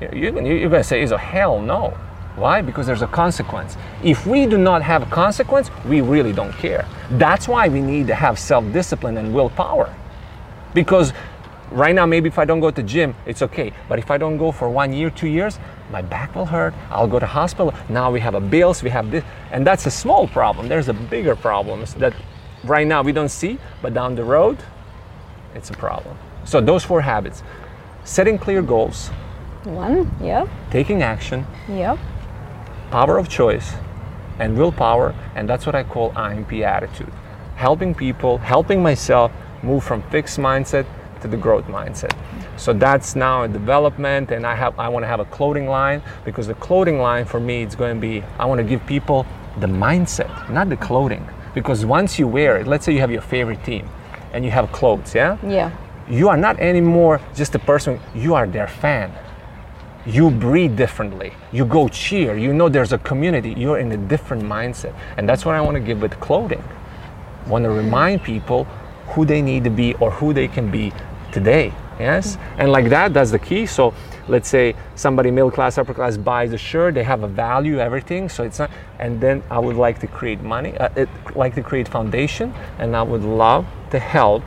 You- 0.00 0.08
You're 0.12 0.68
gonna, 0.68 0.82
say, 0.82 1.02
is 1.02 1.12
a 1.12 1.18
hell 1.18 1.60
no. 1.60 1.94
Why? 2.34 2.60
Because 2.60 2.86
there's 2.86 3.02
a 3.02 3.06
consequence. 3.06 3.76
If 4.02 4.26
we 4.26 4.44
do 4.46 4.58
not 4.58 4.82
have 4.82 5.02
a 5.02 5.06
consequence, 5.06 5.70
we 5.88 6.00
really 6.02 6.32
don't 6.32 6.52
care. 6.52 6.84
That's 7.12 7.48
why 7.48 7.68
we 7.68 7.80
need 7.80 8.06
to 8.08 8.14
have 8.14 8.38
self 8.38 8.70
discipline 8.72 9.16
and 9.16 9.32
willpower. 9.32 9.94
Because 10.74 11.14
right 11.70 11.94
now, 11.94 12.06
maybe 12.06 12.28
if 12.28 12.38
I 12.38 12.44
don't 12.44 12.60
go 12.60 12.70
to 12.70 12.82
gym, 12.82 13.14
it's 13.26 13.42
okay. 13.42 13.72
But 13.88 13.98
if 13.98 14.10
I 14.10 14.18
don't 14.18 14.36
go 14.36 14.52
for 14.52 14.68
one 14.68 14.92
year, 14.92 15.10
two 15.10 15.28
years, 15.28 15.58
my 15.90 16.02
back 16.02 16.34
will 16.34 16.46
hurt. 16.46 16.74
I'll 16.90 17.06
go 17.06 17.18
to 17.18 17.26
hospital. 17.26 17.72
Now 17.88 18.10
we 18.10 18.20
have 18.20 18.34
a 18.34 18.40
bills, 18.40 18.82
we 18.82 18.90
have 18.90 19.10
this, 19.10 19.24
and 19.50 19.66
that's 19.66 19.86
a 19.86 19.90
small 19.90 20.26
problem. 20.26 20.68
There's 20.68 20.88
a 20.88 20.94
bigger 20.94 21.36
problems 21.36 21.94
that 21.94 22.14
right 22.64 22.86
now 22.86 23.02
we 23.02 23.12
don't 23.12 23.28
see, 23.28 23.58
but 23.82 23.94
down 23.94 24.14
the 24.14 24.24
road, 24.24 24.58
it's 25.54 25.70
a 25.70 25.74
problem. 25.74 26.16
So 26.44 26.60
those 26.60 26.84
four 26.84 27.00
habits: 27.00 27.42
setting 28.04 28.38
clear 28.38 28.62
goals, 28.62 29.08
One, 29.64 30.10
yep, 30.20 30.48
taking 30.70 31.02
action, 31.02 31.46
yep. 31.68 31.98
power 32.90 33.18
of 33.18 33.28
choice, 33.28 33.74
and 34.38 34.56
willpower, 34.56 35.14
and 35.34 35.48
that's 35.48 35.66
what 35.66 35.74
I 35.74 35.82
call 35.84 36.12
IMP 36.16 36.52
attitude. 36.64 37.12
Helping 37.56 37.94
people, 37.94 38.38
helping 38.38 38.82
myself 38.82 39.32
move 39.62 39.82
from 39.82 40.02
fixed 40.10 40.38
mindset 40.38 40.86
to 41.22 41.28
the 41.28 41.36
growth 41.36 41.66
mindset. 41.66 42.14
So 42.56 42.72
that's 42.72 43.16
now 43.16 43.42
a 43.42 43.48
development, 43.48 44.30
and 44.30 44.46
I 44.46 44.54
have 44.54 44.78
I 44.78 44.88
want 44.88 45.02
to 45.04 45.08
have 45.08 45.20
a 45.20 45.24
clothing 45.26 45.66
line 45.68 46.02
because 46.24 46.46
the 46.46 46.54
clothing 46.54 46.98
line 46.98 47.24
for 47.24 47.40
me 47.40 47.62
it's 47.62 47.74
going 47.74 47.94
to 47.96 48.00
be 48.00 48.22
I 48.38 48.44
want 48.46 48.58
to 48.58 48.64
give 48.64 48.84
people 48.86 49.26
the 49.60 49.66
mindset, 49.66 50.50
not 50.50 50.68
the 50.68 50.76
clothing. 50.76 51.26
Because 51.54 51.86
once 51.86 52.18
you 52.18 52.28
wear 52.28 52.58
it, 52.58 52.66
let's 52.66 52.84
say 52.84 52.92
you 52.92 53.00
have 53.00 53.10
your 53.10 53.22
favorite 53.22 53.64
team, 53.64 53.88
and 54.32 54.44
you 54.44 54.50
have 54.50 54.70
clothes, 54.72 55.14
yeah, 55.14 55.38
Yeah. 55.46 55.70
you 56.08 56.28
are 56.28 56.36
not 56.36 56.58
anymore 56.60 57.20
just 57.34 57.54
a 57.54 57.58
person. 57.58 57.98
You 58.14 58.34
are 58.34 58.46
their 58.46 58.68
fan 58.68 59.10
you 60.06 60.30
breathe 60.30 60.76
differently. 60.76 61.32
You 61.50 61.64
go 61.64 61.88
cheer. 61.88 62.36
You 62.36 62.52
know 62.52 62.68
there's 62.68 62.92
a 62.92 62.98
community. 62.98 63.52
You're 63.56 63.78
in 63.78 63.90
a 63.90 63.96
different 63.96 64.44
mindset. 64.44 64.94
And 65.16 65.28
that's 65.28 65.44
what 65.44 65.56
I 65.56 65.60
want 65.60 65.74
to 65.74 65.80
give 65.80 66.00
with 66.00 66.18
clothing. 66.20 66.62
want 67.48 67.64
to 67.64 67.70
remind 67.70 68.22
people 68.22 68.64
who 69.08 69.24
they 69.24 69.42
need 69.42 69.64
to 69.64 69.70
be 69.70 69.94
or 69.94 70.10
who 70.12 70.32
they 70.32 70.46
can 70.48 70.70
be 70.70 70.92
today. 71.32 71.72
Yes? 71.98 72.36
And 72.58 72.70
like 72.70 72.88
that, 72.90 73.14
that's 73.14 73.30
the 73.30 73.38
key. 73.38 73.64
So 73.66 73.94
let's 74.28 74.48
say 74.48 74.74
somebody 74.96 75.30
middle 75.30 75.50
class, 75.50 75.78
upper 75.78 75.94
class 75.94 76.16
buys 76.16 76.52
a 76.52 76.58
shirt, 76.58 76.94
they 76.94 77.04
have 77.04 77.22
a 77.22 77.28
value, 77.28 77.78
everything. 77.78 78.28
So 78.28 78.44
it's 78.44 78.58
not, 78.58 78.70
and 78.98 79.20
then 79.20 79.42
I 79.50 79.58
would 79.58 79.76
like 79.76 79.98
to 80.00 80.06
create 80.06 80.42
money, 80.42 80.76
uh, 80.76 80.90
it, 80.96 81.08
like 81.34 81.54
to 81.54 81.62
create 81.62 81.88
foundation, 81.88 82.52
and 82.78 82.94
I 82.94 83.02
would 83.02 83.22
love 83.22 83.66
to 83.92 83.98
help 83.98 84.42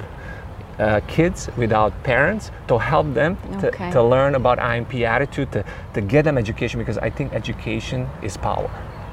uh, 0.78 1.02
kids 1.08 1.50
without 1.58 1.92
parents 2.04 2.52
to 2.68 2.78
help 2.78 3.13
them 3.13 3.38
Okay. 3.56 3.72
to, 3.72 3.92
to 3.94 4.04
learn 4.04 4.36
about 4.36 4.60
IMP 4.60 4.94
attitude, 5.04 5.52
to, 5.52 5.65
to 5.94 6.02
get 6.02 6.24
them 6.24 6.38
education 6.38 6.80
because 6.80 6.98
I 6.98 7.10
think 7.10 7.34
education 7.34 8.08
is 8.22 8.38
power. 8.38 8.70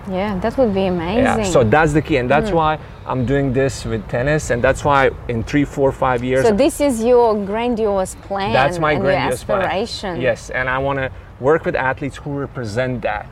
Yeah, 0.09 0.39
that 0.39 0.57
would 0.59 0.73
be 0.75 0.87
amazing. 0.87 1.25
Yeah, 1.25 1.43
so 1.43 1.65
that's 1.65 1.93
the 1.93 2.03
key, 2.03 2.19
and 2.19 2.31
that's 2.31 2.51
mm. 2.51 2.55
why 2.55 2.79
I'm 3.07 3.27
doing 3.27 3.53
this 3.53 3.85
with 3.85 4.07
tennis, 4.09 4.51
and 4.51 4.63
that's 4.63 4.85
why 4.85 5.11
in 5.29 5.43
three, 5.43 5.65
four, 5.65 5.93
five 5.93 6.23
years, 6.23 6.47
So 6.47 6.55
this 6.55 6.81
is 6.81 7.03
your 7.03 7.35
grandiose 7.45 8.15
plan. 8.15 8.53
that's 8.53 8.79
my 8.79 8.93
and 8.93 9.03
grandiose 9.03 9.41
your 9.41 9.47
plan. 9.47 9.63
aspiration. 9.63 10.21
Yes, 10.21 10.51
and 10.51 10.69
I 10.69 10.79
want 10.79 10.99
to 10.99 11.11
work 11.41 11.65
with 11.65 11.75
athletes 11.75 12.17
who 12.17 12.31
represent 12.39 13.03
that. 13.03 13.29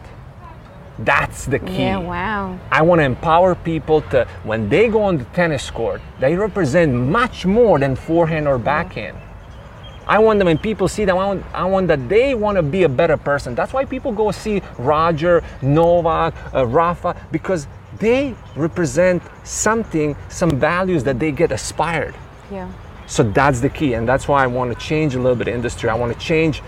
That's 0.99 1.47
the 1.47 1.59
key. 1.59 1.79
Yeah. 1.79 1.99
Wow. 1.99 2.59
I 2.71 2.83
want 2.83 3.01
to 3.01 3.05
empower 3.05 3.57
people 3.57 4.03
to, 4.13 4.29
when 4.45 4.69
they 4.69 4.89
go 4.89 5.03
on 5.03 5.19
the 5.19 5.25
tennis 5.27 5.69
court, 5.69 6.01
they 6.21 6.37
represent 6.37 6.95
much 6.95 7.45
more 7.45 7.79
than 7.81 7.97
forehand 7.97 8.47
or 8.47 8.59
backhand. 8.59 9.19
I 10.07 10.19
want 10.19 10.38
them, 10.38 10.47
when 10.47 10.59
people 10.59 10.88
see 10.88 11.05
them, 11.05 11.17
I 11.19 11.27
want, 11.27 11.45
I 11.55 11.64
want 11.64 11.88
that 11.88 12.09
they 12.09 12.35
want 12.35 12.57
to 12.57 12.62
be 12.62 12.83
a 12.83 12.88
better 12.88 13.17
person. 13.17 13.55
That's 13.55 13.73
why 13.73 13.85
people 13.85 14.12
go 14.12 14.31
see 14.31 14.62
Roger, 14.79 15.43
Novak, 15.62 16.35
uh, 16.55 16.67
Rafa, 16.67 17.17
because 17.33 17.67
they 17.99 18.35
represent 18.57 19.23
something, 19.45 20.17
some 20.29 20.59
values 20.59 21.05
that 21.05 21.19
they 21.19 21.33
get 21.33 21.53
aspired. 21.53 22.14
Yeah. 22.51 22.71
So 23.07 23.23
that's 23.23 23.61
the 23.61 23.69
key, 23.69 23.95
and 23.95 24.09
that's 24.09 24.29
why 24.29 24.43
I 24.43 24.47
want 24.47 24.73
to 24.73 24.79
change 24.79 25.14
a 25.14 25.19
little 25.19 25.37
bit 25.37 25.49
of 25.49 25.55
industry. 25.55 25.88
I 25.90 25.95
want 25.95 26.12
to 26.12 26.19
change 26.19 26.62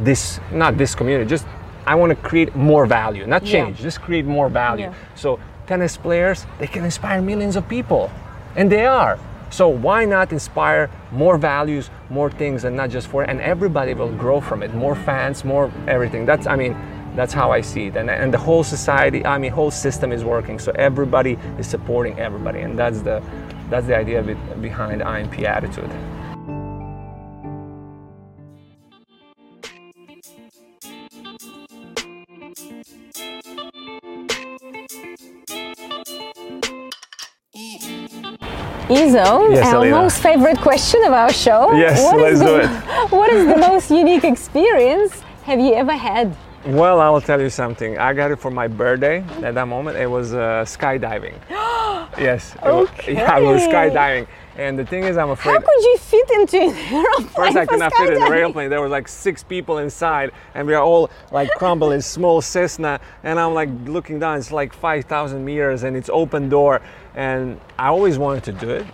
this, 0.00 0.40
not 0.52 0.76
this 0.76 0.94
community, 0.94 1.28
just 1.28 1.46
I 1.86 1.94
want 1.94 2.10
to 2.10 2.16
create 2.16 2.56
more 2.56 2.84
value, 2.86 3.26
not 3.26 3.44
Yeah. 3.44 3.52
change, 3.52 3.78
just 3.78 4.02
create 4.02 4.24
more 4.26 4.48
value. 4.48 4.86
Yeah. 4.86 4.94
So 5.14 5.38
tennis 5.66 5.96
players, 5.96 6.46
they 6.58 6.66
can 6.66 6.84
inspire 6.84 7.22
millions 7.22 7.56
of 7.56 7.68
people, 7.68 8.10
and 8.56 8.70
they 8.70 8.86
are. 8.86 9.18
So 9.50 9.68
why 9.68 10.04
not 10.04 10.32
inspire 10.32 10.90
more 11.12 11.38
values, 11.38 11.90
more 12.10 12.30
things, 12.30 12.64
and 12.64 12.76
not 12.76 12.90
just 12.90 13.08
for, 13.08 13.22
and 13.22 13.40
everybody 13.40 13.94
will 13.94 14.12
grow 14.12 14.40
from 14.40 14.62
it. 14.62 14.74
More 14.74 14.94
fans, 14.94 15.44
more 15.44 15.72
everything. 15.86 16.26
That's, 16.26 16.46
I 16.46 16.56
mean, 16.56 16.76
that's 17.14 17.32
how 17.32 17.50
I 17.50 17.62
see 17.62 17.86
it, 17.86 17.96
and 17.96 18.10
and 18.10 18.32
the 18.32 18.38
whole 18.38 18.62
society, 18.62 19.24
I 19.24 19.38
mean, 19.38 19.50
whole 19.50 19.70
system 19.70 20.12
is 20.12 20.22
working. 20.22 20.58
So 20.58 20.72
everybody 20.74 21.38
is 21.58 21.66
supporting 21.66 22.18
everybody, 22.18 22.60
and 22.60 22.78
that's 22.78 23.00
the, 23.00 23.22
that's 23.70 23.86
the 23.86 23.96
idea 23.96 24.22
behind 24.60 25.02
IMP 25.02 25.40
attitude. 25.40 25.90
Izo, 38.88 39.52
Yes, 39.52 39.66
our 39.66 39.76
Alina. 39.80 39.96
most 39.96 40.22
favorite 40.22 40.58
question 40.58 41.02
of 41.04 41.12
our 41.12 41.32
show. 41.32 41.72
Yes, 41.72 42.02
What 42.04 42.18
is 42.30 42.40
let's 42.40 42.40
do 42.40 42.68
the, 42.68 43.04
it. 43.04 43.10
What 43.18 43.32
is 43.32 43.46
the 43.48 43.56
most 43.56 43.90
unique 43.90 44.22
experience 44.24 45.22
have 45.44 45.58
you 45.58 45.74
ever 45.74 45.92
had? 45.92 46.36
Well, 46.66 47.00
I 47.00 47.08
will 47.10 47.20
tell 47.20 47.40
you 47.40 47.50
something. 47.50 47.98
I 47.98 48.12
got 48.12 48.30
it 48.30 48.36
for 48.36 48.50
my 48.50 48.68
birthday. 48.68 49.24
At 49.42 49.54
that 49.54 49.66
moment, 49.66 49.96
it 49.96 50.06
was 50.06 50.34
uh, 50.34 50.64
skydiving. 50.66 51.34
yes. 52.18 52.54
it 52.54 52.62
was- 52.64 52.88
yeah, 53.08 53.38
it 53.38 53.42
was 53.42 53.62
skydiving. 53.62 54.26
And 54.58 54.78
the 54.78 54.86
thing 54.86 55.04
is, 55.04 55.18
I'm 55.18 55.30
afraid. 55.30 55.52
How 55.52 55.60
could 55.60 55.84
you 55.84 55.98
fit 55.98 56.30
into 56.30 56.56
an 56.58 56.74
aeroplane? 56.92 57.28
First, 57.28 57.56
I 57.56 57.66
could 57.66 57.78
not 57.78 57.94
fit 57.94 58.14
in 58.14 58.20
the 58.20 58.26
airplane. 58.26 58.70
There 58.70 58.80
was 58.80 58.90
like 58.90 59.06
six 59.06 59.42
people 59.42 59.78
inside, 59.78 60.32
and 60.54 60.66
we 60.66 60.74
are 60.74 60.82
all 60.82 61.10
like 61.30 61.50
crumbled 61.50 61.92
in 61.92 62.00
small 62.00 62.40
Cessna. 62.40 62.98
And 63.22 63.38
I'm 63.38 63.52
like 63.52 63.68
looking 63.84 64.18
down. 64.18 64.38
It's 64.38 64.52
like 64.52 64.72
5,000 64.72 65.44
meters, 65.44 65.82
and 65.82 65.96
it's 65.96 66.08
open 66.10 66.48
door. 66.48 66.80
And 67.14 67.60
I 67.78 67.88
always 67.88 68.18
wanted 68.18 68.44
to 68.44 68.52
do 68.52 68.70
it, 68.70 68.86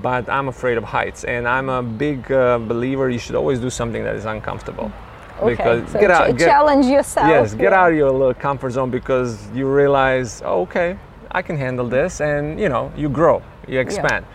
but 0.00 0.28
I'm 0.28 0.48
afraid 0.48 0.78
of 0.78 0.84
heights. 0.84 1.24
And 1.24 1.48
I'm 1.48 1.68
a 1.68 1.82
big 1.82 2.30
uh, 2.30 2.58
believer. 2.58 3.10
You 3.10 3.18
should 3.18 3.34
always 3.34 3.58
do 3.58 3.70
something 3.70 4.04
that 4.04 4.14
is 4.14 4.26
uncomfortable. 4.26 4.92
Okay, 5.40 5.82
so 5.86 5.98
get 5.98 6.10
out, 6.10 6.36
get, 6.36 6.46
challenge 6.46 6.86
yourself. 6.86 7.28
Yes, 7.28 7.54
get 7.54 7.72
yeah. 7.72 7.80
out 7.80 7.92
of 7.92 7.96
your 7.96 8.10
little 8.10 8.34
comfort 8.34 8.72
zone 8.72 8.90
because 8.90 9.50
you 9.52 9.66
realize, 9.66 10.42
oh, 10.44 10.62
okay, 10.62 10.98
I 11.30 11.40
can 11.40 11.56
handle 11.56 11.88
this, 11.88 12.20
and 12.20 12.60
you 12.60 12.68
know, 12.68 12.92
you 12.94 13.08
grow, 13.08 13.42
you 13.66 13.80
expand. 13.80 14.26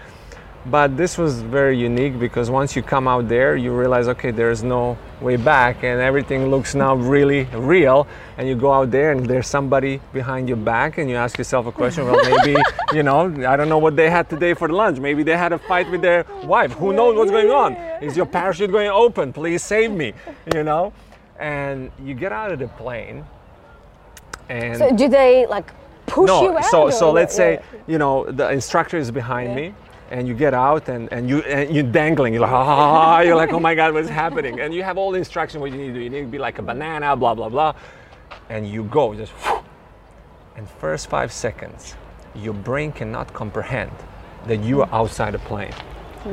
But 0.68 0.98
this 0.98 1.16
was 1.16 1.44
very 1.44 1.78
unique 1.78 2.20
because 2.20 2.50
once 2.50 2.76
you 2.76 2.82
come 2.82 3.08
out 3.08 3.28
there, 3.30 3.56
you 3.56 3.72
realize, 3.72 4.08
okay, 4.08 4.32
there's 4.32 4.64
no 4.64 4.98
way 5.22 5.36
back, 5.36 5.84
and 5.84 6.02
everything 6.02 6.50
looks 6.50 6.74
now 6.74 6.96
really 6.96 7.44
real. 7.54 8.08
And 8.40 8.48
you 8.48 8.56
go 8.56 8.72
out 8.72 8.90
there, 8.90 9.12
and 9.12 9.24
there's 9.28 9.48
somebody 9.48 10.02
behind 10.12 10.48
your 10.48 10.58
back, 10.58 10.98
and 10.98 11.08
you 11.08 11.18
ask 11.18 11.38
yourself 11.38 11.68
a 11.68 11.72
question. 11.72 12.06
Well, 12.06 12.20
maybe, 12.38 12.60
you 12.94 13.04
know, 13.04 13.26
I 13.48 13.56
don't 13.56 13.70
know 13.70 13.78
what 13.78 13.96
they 13.96 14.10
had 14.10 14.28
today 14.28 14.56
for 14.56 14.68
lunch. 14.68 14.98
Maybe 14.98 15.22
they 15.22 15.38
had 15.38 15.54
a 15.54 15.60
fight 15.60 15.90
with 15.92 16.02
their 16.02 16.26
wife. 16.44 16.72
Who 16.74 16.94
knows 16.94 17.16
what's 17.16 17.30
going 17.30 17.52
on? 17.52 17.74
Is 18.02 18.18
your 18.18 18.26
parachute 18.26 18.72
going 18.72 18.90
open? 18.90 19.34
Please 19.34 19.62
save 19.62 19.92
me, 19.92 20.14
you 20.56 20.64
know? 20.64 20.94
And 21.38 21.92
you 22.04 22.16
get 22.16 22.32
out 22.32 22.52
of 22.52 22.58
the 22.58 22.70
plane, 22.70 23.24
and 24.50 24.78
So 24.80 24.96
do 24.96 25.10
they 25.10 25.46
like 25.46 25.72
push 26.08 26.30
you 26.30 26.52
no 26.52 26.58
out? 26.58 26.66
so 26.66 26.90
so 26.90 27.12
let's 27.12 27.36
say 27.36 27.60
you 27.88 27.98
know 27.98 28.26
the 28.32 28.52
instructor 28.52 28.96
is 28.98 29.10
behind 29.12 29.50
Yeah. 29.50 29.56
me 29.56 29.74
and 30.12 30.28
you 30.28 30.34
get 30.34 30.54
out 30.54 30.88
and, 30.90 31.12
and 31.12 31.28
you 31.30 31.40
and 31.42 31.74
you're 31.74 31.84
dangling 31.84 32.34
you're 32.34 32.42
like 32.42 32.52
ah, 32.52 33.22
you're 33.22 33.36
like 33.36 33.52
oh 33.54 33.60
my 33.60 33.74
god 33.74 33.94
what's 33.94 34.10
happening 34.10 34.60
and 34.60 34.74
you 34.74 34.84
have 34.84 34.98
all 34.98 35.12
the 35.12 35.18
instruction 35.18 35.60
what 35.60 35.72
you 35.72 35.78
need 35.78 35.88
to 35.88 35.94
do 35.94 36.00
you 36.00 36.10
need 36.10 36.22
to 36.22 36.28
be 36.28 36.38
like 36.38 36.60
a 36.60 36.62
banana 36.62 37.16
blah 37.16 37.34
blah 37.34 37.50
blah 37.50 37.74
and 38.50 38.68
you 38.70 38.84
go 38.84 39.16
just 39.16 39.34
and 40.56 40.70
first 40.70 41.10
five 41.10 41.32
seconds 41.32 41.96
your 42.36 42.54
brain 42.54 42.92
cannot 42.92 43.34
comprehend 43.34 43.92
that 44.46 44.58
you 44.64 44.82
are 44.82 44.90
outside 44.92 45.34
the 45.34 45.40
plane 45.40 45.74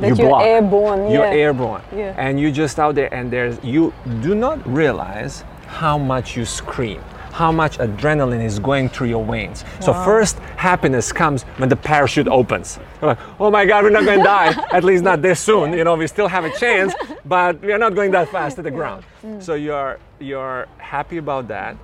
That 0.01 0.09
You 0.09 0.15
you're 0.15 0.29
block. 0.29 0.43
airborne, 0.43 1.01
You're 1.11 1.25
yeah. 1.33 1.43
airborne. 1.45 1.81
Yeah. 1.95 2.15
And 2.17 2.39
you're 2.39 2.51
just 2.63 2.79
out 2.79 2.95
there 2.95 3.13
and 3.13 3.29
there's 3.31 3.57
you 3.63 3.93
do 4.21 4.33
not 4.35 4.57
realize 4.67 5.43
how 5.67 5.97
much 5.99 6.35
you 6.37 6.45
scream, 6.45 7.01
how 7.33 7.51
much 7.51 7.79
adrenaline 7.79 8.43
is 8.43 8.59
going 8.59 8.87
through 8.87 9.07
your 9.07 9.25
veins. 9.25 9.65
So 9.81 9.91
first 9.91 10.37
happiness 10.55 11.11
comes 11.11 11.43
when 11.57 11.67
the 11.67 11.75
parachute 11.75 12.27
opens. 12.27 12.79
You're 13.01 13.09
like, 13.09 13.19
oh 13.39 13.49
my 13.49 13.65
God, 13.65 13.83
we're 13.83 13.89
not 13.89 14.05
going 14.05 14.19
to 14.19 14.23
die. 14.23 14.53
At 14.71 14.83
least 14.83 15.03
not 15.03 15.23
this 15.23 15.39
soon. 15.39 15.73
You 15.73 15.83
know, 15.83 15.95
we 15.95 16.05
still 16.05 16.27
have 16.27 16.45
a 16.45 16.51
chance, 16.63 16.93
but 17.25 17.59
we 17.61 17.73
are 17.73 17.79
not 17.79 17.95
going 17.95 18.11
that 18.11 18.29
fast 18.29 18.57
to 18.57 18.61
the 18.61 18.69
ground. 18.69 19.03
Mm. 19.25 19.41
So 19.41 19.55
you're 19.55 19.99
you're 20.19 20.67
happy 20.77 21.17
about 21.17 21.47
that, 21.47 21.75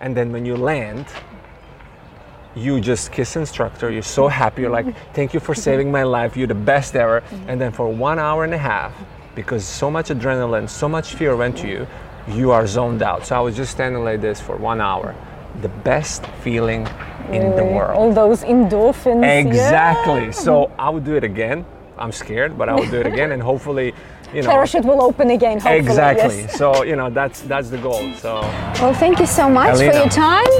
and 0.00 0.16
then 0.16 0.32
when 0.32 0.46
you 0.46 0.56
land, 0.56 1.06
you 2.56 2.80
just 2.80 3.10
kiss 3.10 3.34
instructor 3.34 3.90
you're 3.90 4.02
so 4.02 4.28
happy 4.28 4.62
you're 4.62 4.70
like 4.70 4.86
thank 5.12 5.34
you 5.34 5.40
for 5.40 5.56
saving 5.56 5.90
my 5.90 6.04
life 6.04 6.36
you're 6.36 6.46
the 6.46 6.54
best 6.54 6.94
ever 6.94 7.20
mm-hmm. 7.20 7.50
and 7.50 7.60
then 7.60 7.72
for 7.72 7.88
one 7.88 8.16
hour 8.16 8.44
and 8.44 8.54
a 8.54 8.58
half 8.58 8.92
because 9.34 9.64
so 9.64 9.90
much 9.90 10.08
adrenaline 10.08 10.68
so 10.68 10.88
much 10.88 11.14
fear 11.14 11.34
went 11.34 11.56
to 11.56 11.66
you 11.66 11.84
you 12.28 12.50
are 12.50 12.66
zoned 12.66 13.02
out 13.02 13.26
so 13.26 13.36
i 13.36 13.40
was 13.40 13.56
just 13.56 13.70
standing 13.72 14.02
like 14.04 14.20
this 14.20 14.40
for 14.40 14.56
one 14.56 14.80
hour 14.80 15.14
the 15.60 15.68
best 15.68 16.26
feeling 16.42 16.86
in 17.30 17.54
the 17.56 17.64
world 17.64 17.96
All 17.96 18.12
those 18.12 18.42
endorphins. 18.42 19.22
yeah. 19.22 19.38
exactly 19.38 20.32
so 20.32 20.70
i 20.78 20.88
would 20.88 21.04
do 21.04 21.16
it 21.16 21.24
again 21.24 21.64
i'm 21.98 22.12
scared 22.12 22.56
but 22.58 22.68
i 22.68 22.74
will 22.74 22.90
do 22.90 23.00
it 23.00 23.06
again 23.06 23.32
and 23.32 23.42
hopefully 23.42 23.94
you 24.34 24.42
know 24.42 24.48
Parachute 24.50 24.84
will 24.84 25.00
open 25.00 25.30
again. 25.30 25.60
Hopefully, 25.60 25.78
exactly 25.78 26.40
yes. 26.40 26.56
so 26.58 26.82
you 26.82 26.96
know 26.96 27.08
that's 27.08 27.42
that's 27.42 27.70
the 27.70 27.78
goal 27.78 28.12
so 28.16 28.40
Well, 28.80 28.92
thank 28.94 29.20
you 29.20 29.26
so 29.26 29.48
much 29.48 29.76
for 29.76 29.84
your 29.84 30.08
time. 30.08 30.50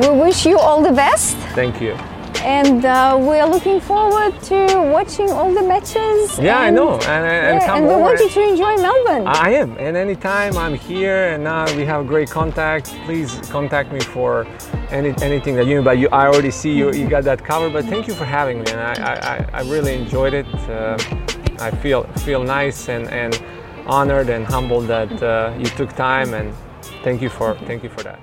We 0.00 0.08
wish 0.08 0.46
you 0.46 0.58
all 0.58 0.82
the 0.82 0.92
best, 0.92 1.36
thank 1.54 1.80
you 1.82 1.94
and 2.42 2.84
uh, 2.84 3.16
we 3.20 3.38
are 3.38 3.48
looking 3.48 3.80
forward 3.80 4.32
to 4.42 4.56
watching 4.92 5.30
all 5.30 5.52
the 5.52 5.62
matches. 5.62 6.38
yeah 6.38 6.58
i 6.58 6.70
know 6.70 6.94
and, 6.94 7.02
and, 7.04 7.46
and 7.48 7.60
yeah, 7.60 7.66
come 7.66 7.78
and 7.78 7.88
we 7.88 7.94
want 7.96 8.18
you 8.20 8.28
to 8.30 8.42
enjoy 8.48 8.76
Melbourne. 8.76 9.26
I 9.26 9.50
am, 9.50 9.76
and 9.78 9.96
anytime 9.96 10.56
I'm 10.56 10.74
here 10.74 11.28
and 11.32 11.42
now 11.44 11.64
we 11.76 11.84
have 11.84 12.06
great 12.06 12.30
contact, 12.30 12.86
please 13.06 13.30
contact 13.50 13.92
me 13.92 14.00
for 14.00 14.46
any 14.90 15.14
anything 15.22 15.54
that 15.56 15.66
you. 15.66 15.82
But 15.82 15.98
you, 15.98 16.08
I 16.10 16.26
already 16.26 16.50
see 16.50 16.72
you, 16.72 16.92
you 16.92 17.08
got 17.08 17.24
that 17.24 17.44
covered. 17.44 17.72
But 17.72 17.84
thank 17.86 18.06
you 18.08 18.14
for 18.14 18.24
having 18.24 18.58
me, 18.62 18.66
and 18.72 18.80
I, 18.80 18.94
I, 19.10 19.14
I- 19.34 19.46
I 19.58 19.60
really 19.74 19.94
enjoyed 19.94 20.34
it. 20.34 20.46
Uh, 20.68 20.96
I 21.60 21.70
feel 21.82 22.04
feel 22.26 22.42
nice 22.42 22.88
and, 22.88 23.08
and 23.08 23.32
honored 23.86 24.28
and 24.28 24.46
humbled 24.46 24.86
that 24.86 25.10
uh, 25.22 25.52
you 25.58 25.66
took 25.80 25.90
time, 25.96 26.34
and 26.34 26.54
thank 27.04 27.20
you 27.22 27.28
for 27.30 27.54
thank 27.66 27.82
you 27.82 27.88
for 27.90 28.02
that. 28.04 28.20